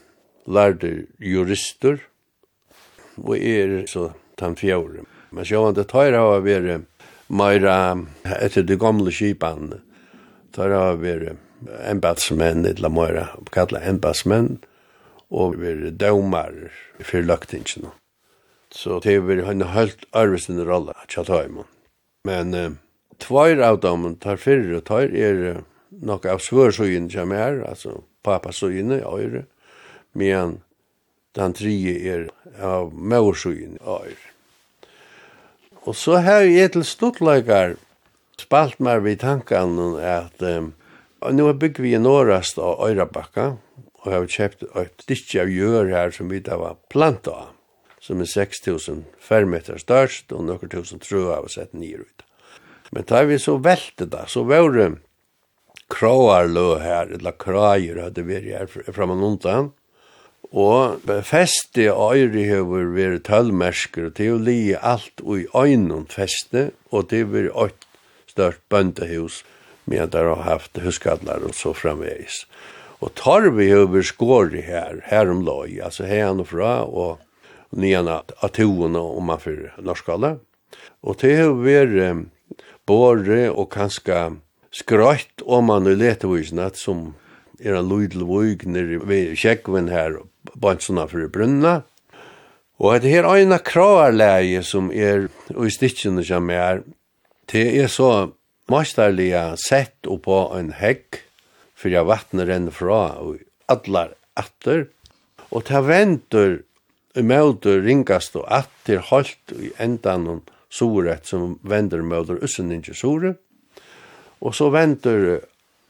lærde 0.44 0.90
jurister, 1.24 2.02
og 3.24 3.38
er 3.40 3.86
så 3.88 4.10
den 4.40 4.58
fjore. 4.60 5.06
Men 5.32 5.48
sjåan 5.48 5.78
det 5.78 5.88
tar 5.92 6.18
av 6.20 6.34
å 6.34 6.42
være 6.44 6.82
meira 7.32 7.78
etter 8.42 8.68
de 8.68 8.76
gamle 8.80 9.12
kipan, 9.16 9.78
tar 10.52 10.76
av 10.76 10.98
å 10.98 11.00
være 11.06 11.38
embatsmenn, 11.88 12.68
eller 12.68 12.92
meira 12.92 13.26
kalla 13.56 13.80
embatsmenn, 13.88 14.58
og 15.32 15.56
være 15.64 15.96
dømar 15.96 16.60
for 17.00 17.24
løktingene. 17.24 17.96
Så 18.68 19.00
det 19.00 19.16
er 19.16 19.48
en 19.48 19.64
helt 19.72 20.04
arvisen 20.12 20.60
rolle 20.68 20.92
at 21.00 21.16
jeg 21.16 21.32
tar 21.32 21.48
imot. 21.48 21.72
Men 22.28 22.54
uh, 22.54 22.70
tvær 23.24 23.64
av 23.64 23.82
dem 23.86 24.10
tar 24.22 24.40
fyrre, 24.42 24.82
tar 24.86 25.10
er 25.16 25.64
nok 25.90 26.28
av 26.30 26.44
svørsøyen 26.44 27.10
som 27.12 27.34
er, 27.36 27.62
altså 27.66 28.02
papasøyene, 28.28 29.02
øyre, 29.08 29.46
men 30.18 30.60
den 31.38 31.54
tredje 31.56 31.96
er 32.12 32.26
av 32.64 32.92
maursøyen, 32.94 33.78
øyre. 33.82 34.34
Og 35.88 35.96
så 35.96 36.20
har 36.20 36.44
jeg 36.44 36.74
til 36.74 36.84
stortleikar 36.84 37.78
spalt 38.42 38.82
meg 38.84 39.06
ved 39.06 39.22
tanken 39.24 39.78
at 40.04 40.44
um, 40.44 40.74
nu 41.32 41.48
bygger 41.54 41.86
vi 41.86 41.94
i 41.96 42.02
Nårast 42.02 42.60
av 42.60 42.82
Øyrabakka, 42.84 43.54
og 44.04 44.12
jeg 44.12 44.20
har 44.20 44.34
kjøpt 44.34 44.66
et 44.82 45.06
ditt 45.08 45.36
av 45.40 45.52
gjør 45.52 45.94
her 45.94 46.12
som 46.14 46.30
vi 46.32 46.44
da 46.44 46.60
var 46.60 46.76
planta 46.92 47.34
av 47.46 47.54
som 48.08 48.22
er 48.24 48.30
6000 48.32 49.04
fermeter 49.20 49.80
størst 49.82 50.32
og 50.32 50.46
nokkur 50.48 50.72
tusen 50.72 51.04
tru 51.04 51.28
av 51.34 51.48
å 51.48 51.52
sette 51.52 51.76
nye 51.76 52.06
ut. 52.06 52.24
Men 52.96 53.04
da 53.10 53.26
vi 53.28 53.36
så 53.42 53.58
velte 53.60 54.08
da, 54.08 54.24
så 54.32 54.46
var 54.48 54.72
det 54.72 54.94
kroarlø 55.92 56.78
her, 56.80 57.12
eller 57.18 57.36
krajer 57.40 58.00
hadde 58.00 58.24
vært 58.28 58.48
her 58.48 58.94
fram 58.96 59.12
og 59.16 59.26
undan, 59.32 59.74
og 60.48 61.04
feste 61.28 61.90
øyre 61.92 62.46
har 62.48 62.64
vært 62.72 63.26
tølmersker, 63.28 64.08
og 64.08 64.16
det 64.16 64.30
er 64.32 64.40
li 64.48 64.62
alt 64.76 65.24
og 65.26 65.44
i 65.44 65.48
øynene 65.52 66.08
feste, 66.12 66.70
og 66.92 67.10
det 67.12 67.26
er 67.26 67.50
jo 67.50 67.68
et 67.68 67.88
størt 68.32 68.64
bøndehus, 68.72 69.44
med 69.88 70.12
der 70.12 70.28
har 70.28 70.44
haft 70.44 70.80
huskadlar 70.84 71.44
og 71.48 71.56
så 71.56 71.72
framvegis. 71.76 72.46
Og 73.00 73.14
tar 73.16 73.48
vi 73.56 73.70
over 73.76 74.04
skåret 74.04 74.64
her, 74.68 75.00
her 75.06 75.32
om 75.32 75.44
løy, 75.48 75.80
altså 75.84 76.08
her 76.08 76.32
og 76.32 76.48
fra, 76.50 76.84
og 76.84 77.20
nyan 77.76 78.10
av 78.10 78.50
toene 78.56 79.00
om 79.00 79.28
man 79.32 79.42
for 79.42 79.72
norskala. 79.84 80.38
Og 81.04 81.20
det 81.22 81.36
har 81.40 81.56
vært 81.62 82.28
båre 82.88 83.48
og 83.52 83.72
kanskje 83.74 84.38
skrøyt 84.76 85.44
om 85.46 85.70
man 85.72 85.88
i 85.90 85.96
letevisene 85.98 86.70
som 86.78 87.12
er 87.64 87.78
en 87.78 87.90
lydelvøyg 87.90 88.68
nere 88.70 89.02
ved 89.08 89.36
kjekkven 89.40 89.90
her, 89.92 90.20
bare 90.56 90.82
sånne 90.84 91.08
for 91.10 91.30
brunna. 91.34 91.82
Og 92.78 93.02
det 93.02 93.10
her 93.10 93.26
øyne 93.26 93.58
kravarleie 93.66 94.62
som 94.64 94.92
er 94.94 95.28
i 95.50 95.72
stikkene 95.74 96.24
som 96.26 96.52
er, 96.54 96.84
det 97.50 97.66
er 97.82 97.90
så 97.90 98.30
masterlige 98.70 99.56
sett 99.58 100.06
på 100.06 100.38
en 100.54 100.70
hegg, 100.78 101.24
for 101.78 101.90
jeg 101.94 102.06
vattnet 102.06 102.50
renner 102.50 102.74
fra 102.74 103.18
og 103.24 103.42
adlar 103.72 104.14
atter, 104.38 104.88
og 105.50 105.66
ta 105.66 105.82
ventur 105.82 106.62
møter 107.24 107.82
ringast 107.86 108.36
og 108.38 108.46
at 108.52 108.70
til 108.86 109.02
holdt 109.10 109.54
i 109.58 109.72
endan 109.82 110.28
og 110.32 110.52
soret 110.70 111.26
som 111.30 111.58
vender 111.64 112.04
møter 112.04 112.42
ussen 112.44 112.72
ikke 112.76 112.96
sore. 112.98 113.36
Og 114.44 114.54
så 114.56 114.70
vender 114.74 115.42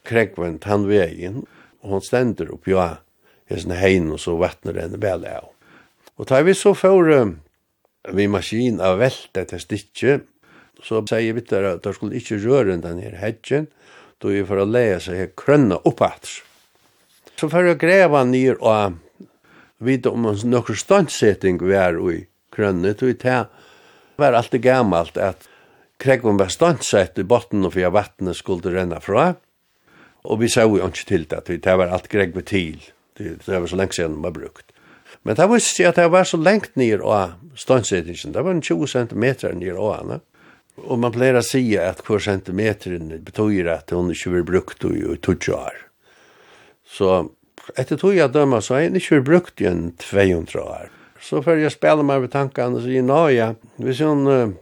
krekvent 0.08 0.68
han 0.70 0.88
vegin, 0.88 1.44
og 1.84 1.98
hon 1.98 2.06
stender 2.06 2.54
oppi 2.54 2.72
ja, 2.76 2.98
sin 3.50 3.76
hegn 3.76 4.12
og 4.14 4.22
så 4.24 4.38
vattner 4.40 4.78
den 4.78 5.00
vel 5.04 5.26
av. 5.28 5.52
Og 6.18 6.28
tar 6.30 6.46
vi 6.48 6.56
så 6.58 6.74
for 6.78 7.12
vi 8.08 8.28
maskin 8.32 8.80
av 8.82 9.02
velte 9.02 9.44
til 9.50 9.62
stikje, 9.62 10.20
så 10.84 11.02
sier 11.10 11.36
vi 11.36 11.44
der 11.50 11.74
at 11.74 11.84
der 11.84 11.96
skulle 11.96 12.18
ikke 12.20 12.40
røre 12.44 12.78
den 12.78 13.02
her 13.02 13.18
hedgen, 13.18 13.68
då 14.22 14.34
vi 14.34 14.46
for 14.46 14.62
å 14.62 14.66
leie 14.66 15.00
seg 15.02 15.36
krønne 15.38 15.78
oppatt. 15.86 16.30
Så 17.38 17.50
for 17.50 17.70
å 17.70 17.78
greva 17.78 18.24
nir 18.26 18.58
og 18.58 18.98
vite 19.78 20.10
om 20.10 20.26
hans 20.26 20.46
nokkur 20.46 20.78
standsetting 20.78 21.60
var 21.62 21.98
i 22.12 22.26
krønne, 22.54 22.94
tog 22.98 23.18
det 23.18 23.46
var 24.18 24.34
alltid 24.34 24.64
gammalt 24.64 25.18
at 25.22 25.48
kregvun 26.02 26.40
var 26.40 26.50
standsett 26.54 27.20
i 27.20 27.26
botten 27.26 27.66
og 27.66 27.76
fyrir 27.76 27.94
vattnet 27.94 28.38
skulle 28.38 28.74
renna 28.74 29.02
fra, 29.04 29.36
og 30.28 30.42
vi 30.42 30.50
sa 30.52 30.66
jo 30.66 30.80
ikke 30.82 31.06
til 31.06 31.28
det, 31.30 31.44
tog 31.46 31.62
det 31.64 31.78
var 31.82 31.94
alt 31.94 32.10
kregve 32.10 32.42
til, 32.46 32.82
det 33.18 33.46
var 33.46 33.68
så 33.70 33.78
lengt 33.80 33.98
siden 33.98 34.18
man 34.22 34.34
brukt. 34.34 34.74
Men 35.24 35.36
det 35.36 35.48
visste 35.52 35.76
seg 35.76 35.92
at 35.92 36.00
det 36.00 36.10
var 36.14 36.28
så 36.28 36.38
lengt 36.40 36.76
nir 36.80 37.04
av 37.06 37.38
standsettingen, 37.58 38.34
det 38.34 38.44
var 38.44 38.56
en 38.56 38.64
20 38.64 38.88
cm 38.94 39.26
nir 39.60 39.78
av 39.78 39.94
henne, 40.00 40.20
og 40.86 41.00
man 41.02 41.14
pleier 41.14 41.40
å 41.40 41.46
si 41.46 41.64
at 41.82 42.04
hver 42.06 42.22
centimeter 42.22 42.98
betyr 43.26 43.70
at 43.74 43.94
hun 43.96 44.12
ikke 44.14 44.36
vil 44.36 44.46
brukt 44.46 44.86
i 44.86 45.02
20 45.18 45.56
år. 45.58 45.80
Så 46.86 47.16
etter 47.76 48.00
tog 48.00 48.16
jeg 48.16 48.32
dømmer, 48.34 48.64
så 48.64 48.78
er 48.78 48.88
jeg 48.88 49.02
ikke 49.02 49.24
brukt 49.28 49.62
igjen 49.62 49.92
200 50.00 50.62
år. 50.64 50.92
Så 51.22 51.42
før 51.44 51.60
jeg 51.60 51.74
spiller 51.74 52.06
meg 52.06 52.22
ved 52.24 52.34
tankene, 52.36 52.78
så 52.78 52.86
sier 52.86 53.02
jeg, 53.02 53.08
nå 53.08 53.22
ja, 53.34 53.52
hvis 53.82 54.02
hun 54.06 54.28
uh, 54.30 54.54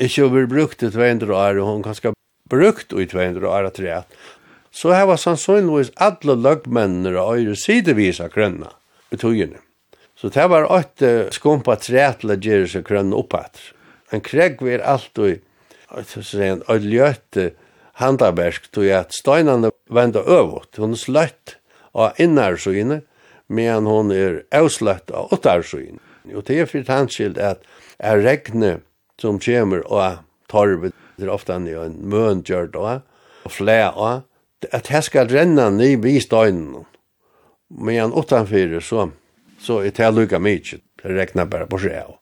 ikke 0.00 0.28
har 0.28 0.48
brukt 0.50 0.82
i 0.82 0.90
200 0.90 1.34
år, 1.34 1.60
og 1.60 1.68
hun 1.68 1.84
kan 1.84 1.96
skal 1.98 2.16
brukt 2.50 2.92
i 2.92 3.06
200 3.10 3.46
år 3.48 3.68
etter 3.68 3.86
det, 3.86 4.00
så 4.74 4.90
har 4.90 5.06
var 5.06 5.20
sannsynligvis 5.22 5.92
alle 6.02 6.34
løgmennene 6.34 7.14
og 7.20 7.38
øyre 7.38 7.54
sidevis 7.58 8.18
av 8.20 8.32
grønne 8.34 8.72
i 9.14 9.20
togene. 9.20 9.60
Så 10.18 10.30
det 10.34 10.46
var 10.50 10.70
åtte 10.72 11.28
skumpa 11.34 11.76
tre 11.78 12.06
til 12.18 12.32
å 12.34 12.38
gjøre 12.38 12.70
seg 12.70 12.86
grønne 12.86 13.18
oppatt. 13.18 13.60
En 14.14 14.22
kregg 14.24 14.62
var 14.64 14.82
alltid, 14.94 15.42
så 16.08 16.22
sier 16.22 16.54
han, 16.54 16.64
og 16.70 16.86
ljøte 16.86 17.52
tog 18.00 18.70
tog 18.74 18.88
at 18.90 19.14
støynene 19.14 19.70
vende 19.90 20.22
øvått, 20.26 20.80
hun 20.82 20.96
sløtt, 20.98 21.58
av 21.94 22.18
innarsøyene, 22.20 23.02
men 23.48 23.86
hon 23.88 24.12
er 24.14 24.42
avsløtt 24.54 25.12
av 25.14 25.32
åttarsøyene. 25.34 26.00
Og 26.34 26.44
det 26.48 26.58
er 26.60 26.68
for 26.68 26.86
tanskilt 26.86 27.38
at 27.38 27.64
er 27.98 28.22
regne 28.24 28.78
som 29.20 29.38
kommer 29.38 29.84
av 29.92 30.22
torvet, 30.50 30.94
det 31.16 31.28
er 31.28 31.34
ofte 31.34 31.54
en 31.54 31.68
møn 31.68 31.98
møngjørt 32.10 32.74
av, 32.76 33.04
og 33.44 33.52
flæ 33.52 33.78
av, 33.92 34.24
at 34.72 34.88
her 34.88 35.04
skal 35.04 35.28
renne 35.28 35.68
ny 35.76 35.94
vi 36.00 36.16
støynen. 36.24 36.86
Men 37.68 38.14
åttanfyrir 38.16 38.80
så, 38.84 39.10
så 39.60 39.82
er 39.84 39.92
det 39.94 40.12
lukket 40.14 40.42
mye, 40.42 40.80
det 41.02 41.16
regner 41.18 41.48
bare 41.50 41.68
på 41.68 41.80
seg 41.84 41.98
av. 42.00 42.16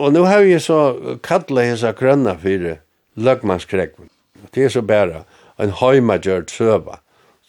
Og 0.00 0.12
nu 0.12 0.24
har 0.24 0.42
vi 0.42 0.56
så 0.60 1.18
kallet 1.22 1.68
hessa 1.68 1.92
krønna 1.92 2.34
fyrir 2.40 2.80
løgmannskrekven. 3.20 4.08
Det 4.50 4.64
er 4.64 4.72
så 4.72 4.82
bare 4.82 5.24
en 5.60 5.74
høymagjørt 5.76 6.50
søva, 6.50 7.02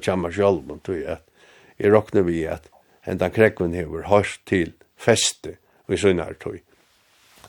kjammer 0.04 0.34
sjálf, 0.36 0.68
tog 0.84 0.98
jeg 1.00 1.08
at 1.16 1.24
jeg 1.82 1.94
råkner 1.94 2.26
vi 2.28 2.44
at 2.46 2.70
enda 3.10 3.32
krekven 3.34 3.74
hever 3.74 4.06
hørst 4.10 4.44
til 4.50 4.76
feste 5.02 5.58
i 5.90 5.98
sønner 5.98 6.38
tog. 6.40 6.60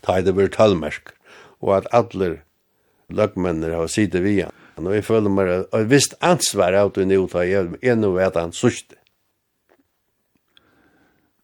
Ta 0.03 0.17
er 0.19 0.27
det 0.27 0.35
var 0.37 0.49
tallmerk, 0.51 1.13
og 1.61 1.77
at 1.77 1.91
alle 1.93 2.41
løgmennene 3.13 3.77
har 3.77 3.93
sitte 3.93 4.23
vi 4.25 4.41
han. 4.41 4.55
Og 4.81 4.95
jeg 4.97 5.05
føler 5.05 5.31
meg 5.31 5.51
et 5.53 5.91
visst 5.91 6.17
ansvar 6.25 6.75
av 6.75 6.95
det 6.97 7.07
nå, 7.11 7.21
da 7.31 7.45
jeg 7.47 7.77
er 7.85 7.99
noe 8.01 8.17
vet 8.17 8.41
han 8.41 8.57
sørste. 8.57 8.97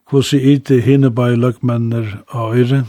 Hvordan 0.09 0.41
er 0.41 0.63
det 0.65 0.81
henne 0.87 1.11
bare 1.13 1.37
løgmennene 1.37 2.23
av 2.33 2.57
øyre? 2.57 2.87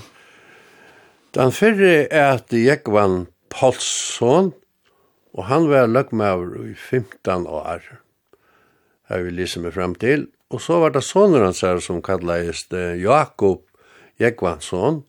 Den 1.35 1.51
fyrre 1.51 2.07
er 2.07 2.39
at 2.39 2.55
jeg 2.55 2.87
var 2.87 3.25
Paulsson, 3.51 4.53
og 5.35 5.45
han 5.51 5.67
var 5.69 5.91
løgmennene 5.91 6.71
i 6.71 6.73
15 6.73 7.45
år 7.45 7.83
har 9.09 9.25
vi 9.25 9.33
lyst 9.33 9.59
meg 9.61 9.73
frem 9.75 9.95
til. 9.97 10.27
Og 10.49 10.61
så 10.61 10.79
var 10.81 10.93
det 10.93 11.05
sonen 11.05 11.43
hans 11.43 11.61
her 11.65 11.81
som 11.83 12.01
kallades 12.05 12.65
Jakob 13.01 13.65
Jekvansson, 14.19 15.03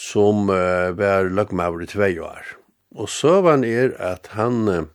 som 0.00 0.48
uh, 0.48 0.92
var 0.96 1.28
løgmaver 1.28 1.84
i 1.84 1.90
tvei 1.90 2.14
år. 2.22 2.54
Og 2.96 3.10
søvann 3.10 3.66
er 3.66 3.92
at 3.98 4.30
han 4.36 4.68
uh, 4.68 4.86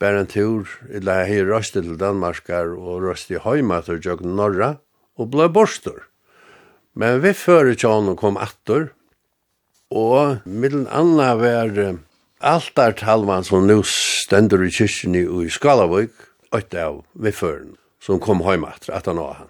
bär 0.00 0.16
en 0.18 0.30
tur, 0.30 0.68
eller 0.90 1.26
han 1.26 1.50
røst 1.50 1.76
til 1.76 1.98
Danmarkar 1.98 2.72
og 2.78 3.02
røst 3.04 3.30
i 3.30 3.42
Høymater 3.42 4.00
og 4.14 4.24
Norra, 4.26 4.76
og 5.18 5.30
ble 5.34 5.48
borstor. 5.52 6.08
Men 6.94 7.22
vi 7.22 7.34
fører 7.36 7.74
tjan 7.74 8.10
og 8.12 8.18
kom 8.20 8.38
atter, 8.40 8.90
og 9.92 10.40
middelen 10.46 10.88
anna 10.88 11.34
var 11.36 11.74
uh, 11.76 12.00
altartalvan 12.40 13.44
som 13.44 13.66
nu 13.66 13.82
stender 13.86 14.62
i 14.64 14.70
kyrkjen 14.72 15.18
i 15.18 15.50
Skalavøk, 15.50 16.14
ett 16.58 16.74
av 16.74 17.04
vid 17.12 17.34
förn 17.34 17.76
som 18.02 18.20
kom 18.20 18.40
hem 18.40 18.64
efter 18.64 18.92
att 18.92 19.06
han 19.06 19.18
har 19.18 19.34
han. 19.34 19.48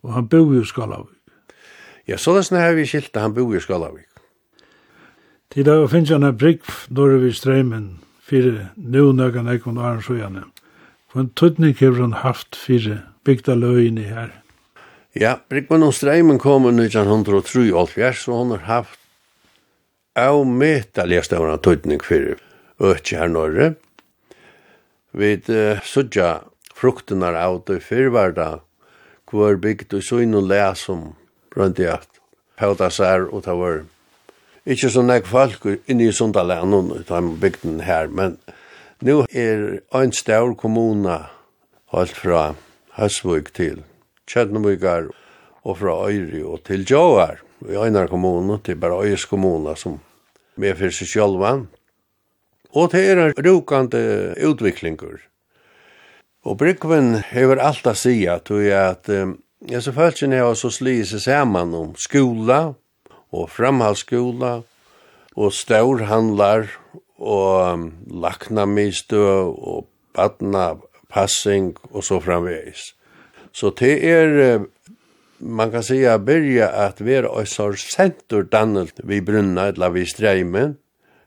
Och 0.00 0.12
han 0.12 0.26
bor 0.26 0.62
i 0.62 0.64
Skalavik. 0.64 1.18
Ja, 2.04 2.18
så 2.18 2.36
det 2.36 2.44
snäv 2.44 2.74
vi 2.74 2.86
skilt 2.86 3.16
han 3.16 3.34
bor 3.34 3.56
i 3.56 3.60
Skalavik. 3.60 4.06
Till 5.48 5.64
där 5.64 5.86
finns 5.86 6.10
en 6.10 6.36
brygg 6.36 6.60
då 6.88 7.06
vi 7.06 7.32
strömmen 7.32 7.98
för 8.22 8.66
nu 8.74 9.12
några 9.12 9.42
någon 9.42 9.78
år 9.78 10.00
så 10.00 10.16
gärna. 10.16 10.44
Vad 11.12 11.34
tutning 11.34 11.76
har 11.80 12.00
han 12.00 12.12
haft 12.12 12.56
för 12.56 13.02
bygda 13.24 13.54
löjen 13.54 13.96
här. 13.96 14.42
Ja, 15.12 15.40
Brickman 15.48 15.82
og 15.82 15.94
Streimen 15.94 16.38
kom 16.38 16.68
i 16.68 16.86
1903 16.86 17.72
og 17.74 17.90
så 18.14 18.32
hun 18.32 18.50
har 18.50 18.58
haft 18.58 18.98
av 20.14 20.40
avmetelig 20.40 21.24
større 21.24 21.56
tøytning 21.58 22.00
for 22.02 22.36
økje 22.80 23.18
her 23.18 23.28
Norge. 23.28 23.74
Vi 25.12 25.34
uh, 25.48 25.80
sudja 25.82 26.40
fruktene 26.74 27.32
av 27.36 27.62
det 27.66 27.80
fyrverda, 27.84 28.60
hvor 29.30 29.56
bygd 29.62 29.94
og 29.98 30.04
søgn 30.04 30.36
og 30.38 30.48
lea 30.50 30.74
som 30.74 31.12
i 31.56 31.86
at 31.86 32.20
pauta 32.56 32.90
sær 32.90 33.26
og 33.30 33.44
ta 33.44 33.54
var. 33.54 33.84
ikke 34.66 34.90
så 34.90 35.02
nek 35.02 35.26
folk 35.26 35.64
inni 35.88 36.08
i 36.08 36.12
Sundalen 36.12 36.74
og 36.74 37.06
ta 37.08 37.20
bygden 37.20 37.80
her, 37.80 38.06
men 38.06 38.38
nu 39.00 39.24
er 39.32 39.80
ein 39.92 40.12
staur 40.12 40.54
kommuna 40.54 41.30
alt 41.92 42.14
fra 42.14 42.54
Høsvøk 42.98 43.52
til 43.54 43.82
Kjernvøkar 44.28 45.08
og 45.64 45.78
fra 45.78 45.94
Øyri 46.06 46.42
og 46.42 46.62
til 46.64 46.84
Joar 46.84 47.40
i 47.68 47.76
Øynar 47.76 48.06
kommuna 48.06 48.58
til 48.64 48.76
bare 48.76 49.02
Øyers 49.06 49.24
kommuna 49.24 49.74
som 49.74 50.00
med 50.56 50.76
for 50.76 50.92
seg 50.92 51.08
sjølvan 51.08 51.66
Og 52.72 52.92
det 52.92 53.02
er 53.10 53.18
en 53.18 53.34
rukande 53.46 54.34
utviklingur. 54.46 55.18
Og 56.46 56.56
Brygven 56.58 57.18
hever 57.32 57.60
alt 57.60 57.86
a 57.86 57.94
sia, 57.98 58.38
tog 58.38 58.62
jeg 58.64 58.94
at 58.94 59.08
um, 59.12 59.34
jeg 59.68 59.82
så 59.82 59.92
følelsen 59.92 60.32
hever 60.32 60.54
så 60.56 60.70
slige 60.72 61.08
seg 61.10 61.24
saman 61.26 61.74
om 61.76 61.90
skola 62.00 62.60
og 63.30 63.50
framhalsskola 63.52 64.52
og 65.36 65.52
staurhandlar 65.52 66.70
og 67.18 67.74
um, 67.74 67.90
laknamistø 68.22 69.20
og 69.20 69.88
badna 70.16 70.72
passing 71.10 71.74
og 71.90 72.06
så 72.06 72.20
framvegis. 72.22 72.94
Så 73.52 73.74
det 73.74 73.96
er, 74.06 74.62
man 75.38 75.70
kan 75.70 75.82
säga 75.82 76.18
börja 76.18 76.68
at 76.68 77.00
vi 77.00 77.14
er 77.14 77.26
oss 77.26 77.58
har 77.58 78.42
dannelt 78.42 79.00
vi 79.04 79.20
brunna, 79.20 79.66
eller 79.68 79.90
vi 79.90 80.06
streimen, 80.06 80.76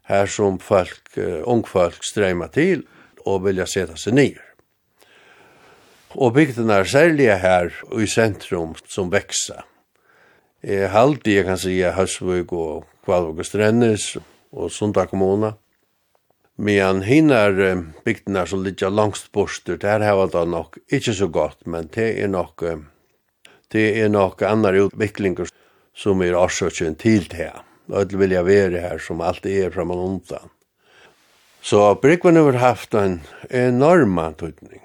her 0.09 0.25
som 0.27 0.59
folk, 0.59 1.17
ungfolk 1.43 2.03
streyma 2.03 2.49
til 2.53 2.83
og 3.25 3.45
vilja 3.45 3.67
seta 3.69 3.95
seg 3.99 4.17
nyer. 4.17 4.41
Og 6.13 6.33
bygden 6.35 6.69
er 6.69 6.85
særlig 6.85 7.31
her 7.41 7.71
i 7.97 8.07
sentrum 8.07 8.75
som 8.85 9.09
veksa. 9.11 9.63
Jeg 10.63 10.91
halde, 10.93 11.33
jeg 11.33 11.45
kan 11.45 11.57
sige, 11.57 11.91
Høsvøk 11.91 12.53
og 12.53 12.85
Kvalvåg 13.03 13.41
og 13.41 13.45
Strennes 13.45 14.05
og 14.53 14.71
Sunda 14.71 15.05
kommuna. 15.09 15.55
Men 16.55 17.01
hinnar 17.01 17.57
bygdene 18.05 18.45
som 18.47 18.63
ligger 18.63 18.93
langst 18.93 19.31
borster, 19.33 19.77
der 19.77 20.05
har 20.05 20.27
det 20.27 20.47
nok 20.47 20.77
ikke 20.87 21.13
så 21.13 21.27
godt, 21.27 21.67
men 21.67 21.89
det 21.95 22.21
er 22.21 22.27
nok, 22.27 22.63
det 23.71 24.01
er 24.01 24.07
nok 24.07 24.41
andre 24.41 24.85
utviklinger 24.85 25.49
som 25.95 26.21
er 26.21 26.37
årsøkjen 26.37 26.95
til 26.95 27.25
det 27.31 27.37
her 27.37 27.63
öll 27.89 28.17
vilja 28.17 28.43
være 28.43 28.81
her 28.83 29.01
som 29.01 29.21
alt 29.21 29.45
er 29.45 29.71
framan 29.73 29.97
undan. 29.97 30.51
Så 31.63 31.95
Brygvan 31.95 32.35
har 32.35 32.59
haft 32.59 32.93
en 32.93 33.21
enorma 33.49 34.31
tydning. 34.33 34.81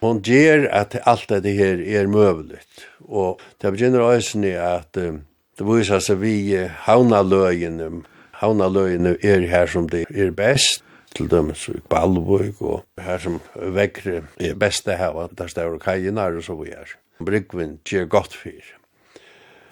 Hon 0.00 0.22
ger 0.22 0.66
at 0.72 0.96
alt 1.06 1.28
det 1.28 1.54
her 1.54 1.78
er 2.00 2.06
møvligt. 2.06 2.86
Og 3.00 3.40
det 3.62 3.72
begynner 3.72 4.16
øyne 4.16 4.54
at 4.58 4.96
um, 4.96 5.20
det 5.58 5.66
viser 5.66 6.00
seg 6.00 6.20
vi 6.22 6.56
havnaløyene. 6.86 8.02
Havnaløyene 8.40 9.16
er 9.22 9.46
her 9.46 9.66
som 9.66 9.88
det 9.88 10.06
er 10.10 10.30
best 10.32 10.82
til 11.14 11.30
dømes 11.30 11.68
i 11.68 11.78
Balvøk 11.90 12.62
og 12.62 12.84
her 12.98 13.18
som 13.18 13.40
vekkere 13.54 14.22
er 14.40 14.54
beste 14.54 14.96
her, 14.96 15.28
der 15.38 15.46
står 15.46 15.78
kajinar 15.78 16.36
og 16.38 16.44
så 16.44 16.54
vi 16.54 16.70
er. 16.70 16.96
Brygvin 17.20 17.78
gjør 17.84 18.06
godt 18.06 18.36
fyr. 18.36 18.76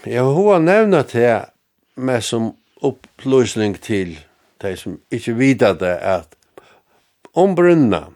Jeg 0.06 0.22
har 0.22 0.34
hva 0.36 0.58
nevna 0.62 1.02
til 1.02 1.46
med 1.98 2.24
som 2.24 2.52
upplösning 2.82 3.76
til 3.82 4.16
de 4.62 4.74
som 4.76 4.98
ikke 5.10 5.34
vidar 5.38 5.76
det 5.78 5.96
at 6.02 6.34
om 7.38 7.54
brunna, 7.54 8.08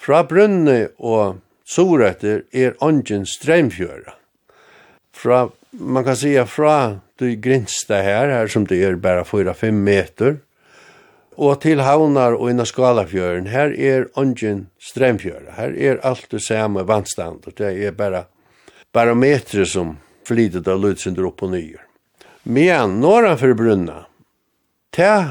fra 0.00 0.22
brunna 0.24 0.86
og 0.98 1.40
soretter 1.66 2.44
er 2.52 2.76
ongen 2.84 3.26
strømfjøra. 3.26 4.14
Fra, 5.16 5.48
man 5.70 6.04
kan 6.04 6.16
sija 6.16 6.46
fra 6.48 6.76
du 7.18 7.28
grinsta 7.40 8.02
her, 8.04 8.28
her 8.28 8.48
som 8.52 8.66
det 8.68 8.82
er 8.84 8.98
bare 9.00 9.24
4-5 9.24 9.72
meter, 9.72 10.36
og 11.36 11.60
til 11.60 11.82
havnar 11.84 12.36
og 12.36 12.50
inna 12.50 12.64
skalafjøren, 12.64 13.50
her 13.52 13.72
er 13.76 14.06
ungen 14.16 14.66
stremfjøren, 14.80 15.52
her 15.56 15.74
er 15.76 16.00
alt 16.04 16.30
det 16.32 16.40
samme 16.46 16.86
vannstand, 16.88 17.44
og 17.44 17.56
det 17.58 17.74
er 17.76 17.96
bare 17.96 18.24
barometre 18.92 19.66
som 19.68 19.98
flytet 20.24 20.68
av 20.68 20.80
lutsynder 20.80 21.28
opp 21.28 21.44
og 21.44 21.52
nyer. 21.52 21.85
Men 22.48 23.00
norranför 23.00 23.54
brunna, 23.54 24.06
det 24.96 25.28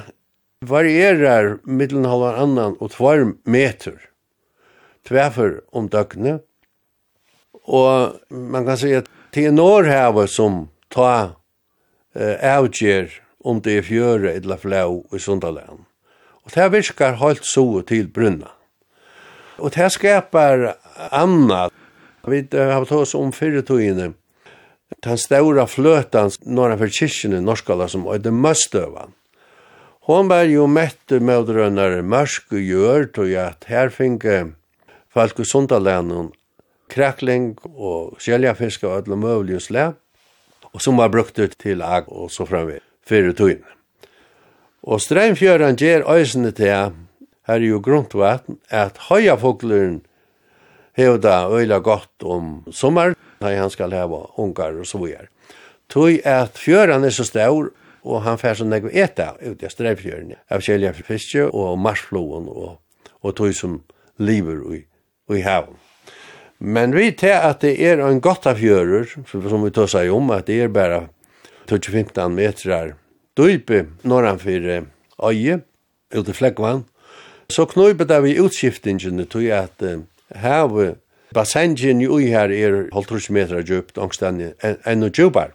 varierar 0.61 1.57
middelen 1.63 2.05
halvan 2.05 2.35
annan 2.35 2.75
og 2.79 2.91
tvar 2.91 3.33
meter. 3.43 4.01
Tvärför 5.07 5.61
om 5.71 5.87
døgnet. 5.87 6.43
Og 7.63 8.19
man 8.29 8.65
kan 8.65 8.77
si 8.77 8.91
at 8.95 9.07
det 9.31 9.45
är 9.45 9.51
norrhavet 9.51 10.29
som 10.29 10.67
tar 10.89 11.29
eh, 12.15 12.57
avgjer 12.57 13.21
om 13.43 13.61
det 13.61 13.77
er 13.77 13.87
fjöre 13.87 14.33
eller 14.33 14.57
flau 14.57 15.05
i 15.15 15.19
Sundaland. 15.19 15.87
Og 16.43 16.51
det 16.51 16.67
virkar 16.71 17.15
helt 17.23 17.45
så 17.45 17.81
til 17.81 18.11
brunna. 18.11 18.51
Og 19.63 19.71
det 19.71 19.89
skapar 19.91 20.75
annat. 21.11 21.71
Vi 22.27 22.43
har 22.51 22.85
tås 22.85 23.15
om 23.15 23.31
fyrretøyene 23.31 24.13
den 24.99 25.17
stora 25.17 25.67
flötan 25.67 26.31
norra 26.41 26.77
för 26.77 26.87
kyrkan 26.87 27.33
i 27.33 27.41
Norskala 27.41 27.87
som 27.87 28.07
är 28.07 28.17
det 28.19 28.31
möstövan. 28.31 29.11
Hon 30.01 30.27
var 30.27 30.43
ju 30.43 30.67
mätt 30.67 31.09
med 31.09 31.45
drönare 31.45 32.01
mörsk 32.01 32.51
och 32.51 32.59
gör 32.59 33.05
tog 33.05 33.29
jag 33.29 33.47
att 33.47 33.63
här 33.63 33.89
finge 33.89 34.51
folk 35.13 35.39
och 35.39 35.47
sundalänen 35.47 36.31
kräkling 36.89 37.55
och 37.55 38.21
skäljafisk 38.21 38.83
och 38.83 38.91
ödla 38.91 39.15
mövlig 39.15 39.61
slä 39.61 39.93
och 40.61 40.81
som 40.81 40.97
var 40.97 41.09
brukt 41.09 41.39
ut 41.39 41.57
till 41.57 41.81
ag 41.81 42.09
och 42.09 42.31
så 42.31 42.45
framvid 42.45 42.79
fyra 43.09 43.33
tog 43.33 43.51
Og 44.85 45.01
streimfjøran 45.01 45.75
gjør 45.81 46.03
øysene 46.05 46.51
til 46.51 46.69
her 46.69 46.91
er 47.47 47.63
jo 47.65 47.79
grunnvatn 47.81 48.59
at 48.69 48.97
høya 49.09 49.35
hevda 50.95 51.49
øyla 51.49 51.79
godt 51.79 52.23
om 52.23 52.63
sommar 52.71 53.15
när 53.39 53.57
han 53.57 53.69
skal 53.69 53.89
leva 53.89 54.27
ungar 54.37 54.79
och 54.79 54.87
så 54.87 55.05
vidare. 55.05 55.27
Tog 55.87 56.21
at 56.25 56.57
fjöran 56.57 57.05
er 57.05 57.09
så 57.09 57.23
stor 57.23 57.69
og 58.03 58.21
han 58.21 58.37
fær 58.37 58.53
så 58.53 58.65
något 58.65 58.93
eta 58.93 59.35
ut 59.41 59.63
i 59.63 59.69
strävfjören. 59.69 60.33
Av 60.49 60.61
kjelja 60.61 60.93
för 60.93 61.03
fiske 61.03 61.45
og 61.45 61.79
marsfloen 61.79 62.47
og, 62.47 62.77
og 63.21 63.35
tog 63.35 63.55
som 63.55 63.81
lever 64.17 64.75
i, 64.75 64.85
i 65.33 65.41
haven. 65.41 65.75
Men 66.59 66.95
vi 66.95 67.11
tar 67.11 67.49
at 67.49 67.61
det 67.61 67.75
er 67.83 67.99
en 67.99 68.21
gott 68.21 68.45
av 68.47 68.55
fjører, 68.61 69.09
som 69.27 69.63
vi 69.63 69.71
tar 69.71 69.89
seg 69.91 70.11
om, 70.13 70.31
at 70.31 70.47
det 70.47 70.61
er 70.63 70.71
bare 70.71 71.07
12-15 71.67 72.29
metrar 72.29 72.93
dype 73.37 73.85
norranför 74.03 74.85
øye, 75.23 75.59
ute 76.13 76.31
i 76.31 76.33
fläckvann. 76.33 76.85
Så 77.47 77.65
knöjpet 77.65 78.07
där 78.07 78.21
vi 78.21 78.37
utskiftningen 78.37 79.25
til 79.25 79.51
at 79.51 79.81
uh, 79.81 80.01
havet 80.35 80.97
Bassengen 81.35 81.99
jo 81.99 82.17
i 82.21 82.29
her 82.31 82.51
er 82.53 82.85
halvtrus 82.95 83.27
meter 83.33 83.63
djupt, 83.65 83.97
angstendig, 83.99 84.53
enn 84.63 85.03
og 85.03 85.11
djupar. 85.11 85.51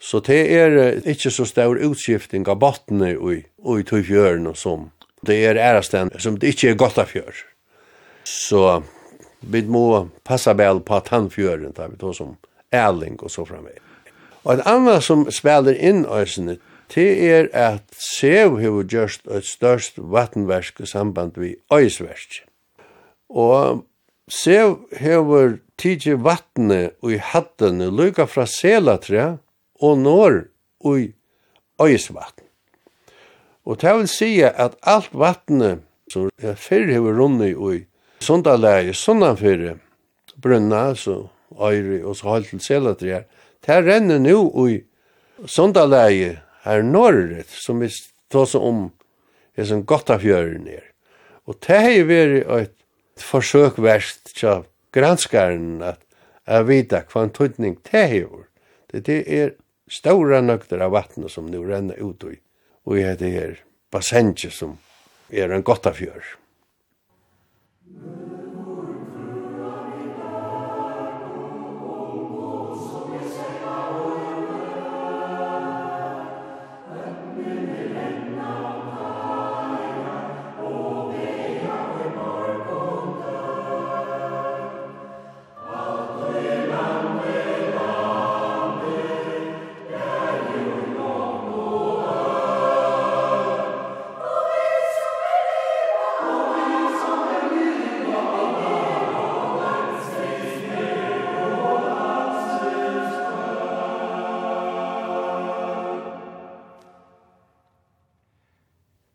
Så 0.00 0.22
det 0.24 0.40
er 0.54 1.02
ikke 1.04 1.32
så 1.34 1.44
stor 1.44 1.76
utskifting 1.76 2.46
av 2.48 2.60
bottene 2.62 3.12
i, 3.12 3.40
i 3.42 3.82
tøyfjøren 3.84 4.46
og 4.48 4.56
som. 4.56 4.88
Det 5.26 5.36
er 5.44 5.60
æresten 5.60 6.12
som 6.18 6.38
det 6.40 6.54
ikke 6.54 6.70
er 6.70 6.78
godt 6.80 7.02
av 7.02 7.10
fjør. 7.10 7.42
Så 8.24 8.62
vi 9.40 9.62
må 9.66 10.08
passa 10.24 10.54
vel 10.56 10.80
på 10.80 10.96
at 10.96 11.10
han 11.12 11.28
fjøren, 11.32 11.74
da 11.76 11.90
vi 11.90 12.00
tar 12.00 12.16
som 12.16 12.36
ærling 12.72 13.18
og 13.20 13.32
så 13.32 13.44
framme. 13.44 13.74
Og 14.44 14.54
et 14.54 14.64
annet 14.68 15.04
som 15.04 15.26
spiller 15.32 15.76
inn 15.76 16.06
øsene, 16.08 16.56
det 16.94 17.10
er 17.28 17.50
at 17.54 17.84
Sev 17.94 18.56
har 18.58 18.82
gjort 18.88 19.26
et 19.30 19.46
størst 19.46 20.00
vattenversk 20.00 20.80
i 20.80 20.88
samband 20.88 21.36
med 21.36 21.60
øysversk. 21.72 22.40
Og 23.30 23.84
Sev 24.30 24.76
hever 24.94 25.58
tidsi 25.78 26.14
og 26.14 27.12
i 27.12 27.18
hattene 27.18 27.90
luka 27.90 28.26
fra 28.26 28.46
selatrea 28.46 29.38
og 29.82 29.98
norr 29.98 30.44
i 30.86 31.12
øyesvatn. 31.82 32.44
Og 33.66 33.80
det 33.80 33.94
vil 33.96 34.08
si 34.08 34.40
at 34.42 34.76
alt 34.82 35.10
vatne 35.12 35.80
som 36.10 36.30
fyrr 36.40 36.92
hever 36.92 37.18
runni 37.18 37.50
i 37.50 37.84
sundalæge, 38.20 38.94
sunnanfyrre, 38.94 39.76
brunna, 40.42 40.94
så 40.94 41.26
øyri 41.60 42.02
og 42.02 42.16
så 42.16 42.28
holdt 42.28 42.48
til 42.48 42.60
selatrea, 42.60 43.22
det 43.66 43.84
renner 43.84 44.18
nu 44.18 44.68
i 44.68 44.80
sundalæge 45.46 46.38
her 46.64 46.82
norret, 46.82 47.48
som 47.48 47.80
vi 47.80 47.90
tås 48.30 48.54
om 48.54 48.90
er 49.56 49.64
som 49.64 49.84
gotta 49.86 50.16
fjøren 50.20 50.68
er. 50.68 50.84
Og 51.46 51.56
det 51.66 51.80
har 51.82 52.04
vært 52.06 52.46
et 52.62 52.76
forsøkverst 53.24 54.34
til 54.38 54.64
granskaren 54.94 55.82
at, 55.86 56.00
at 56.46 56.66
vet 56.68 56.94
hva 57.12 57.24
en 57.24 57.34
tøytning 57.34 57.78
det 57.90 58.06
hever. 58.14 58.46
Det, 58.92 59.20
er 59.22 59.54
store 59.90 60.40
nøkter 60.42 60.82
av 60.82 60.94
vattnet 60.96 61.30
som 61.32 61.50
nu 61.50 61.62
renner 61.66 61.98
ut 62.02 62.24
i, 62.26 62.38
og 62.86 62.98
jeg 62.98 63.14
heter 63.14 63.36
her 63.36 63.60
bassenge 63.90 64.50
som 64.54 64.78
er 65.30 65.52
en 65.54 65.66
gottafjør. 65.66 66.34
Musik 67.90 68.29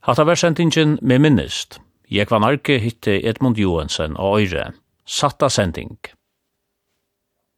Hatta 0.06 0.24
var 0.24 0.36
sendingen 0.36 0.99
med 1.01 1.20
minnest. 1.20 1.80
Jeg 2.12 2.28
var 2.30 2.39
narki 2.43 2.76
hitte 2.78 3.16
Edmund 3.26 3.58
Johansen 3.58 4.14
og 4.22 4.38
Øyre. 4.39 4.68
Satta 5.06 5.49
sending. 5.49 5.97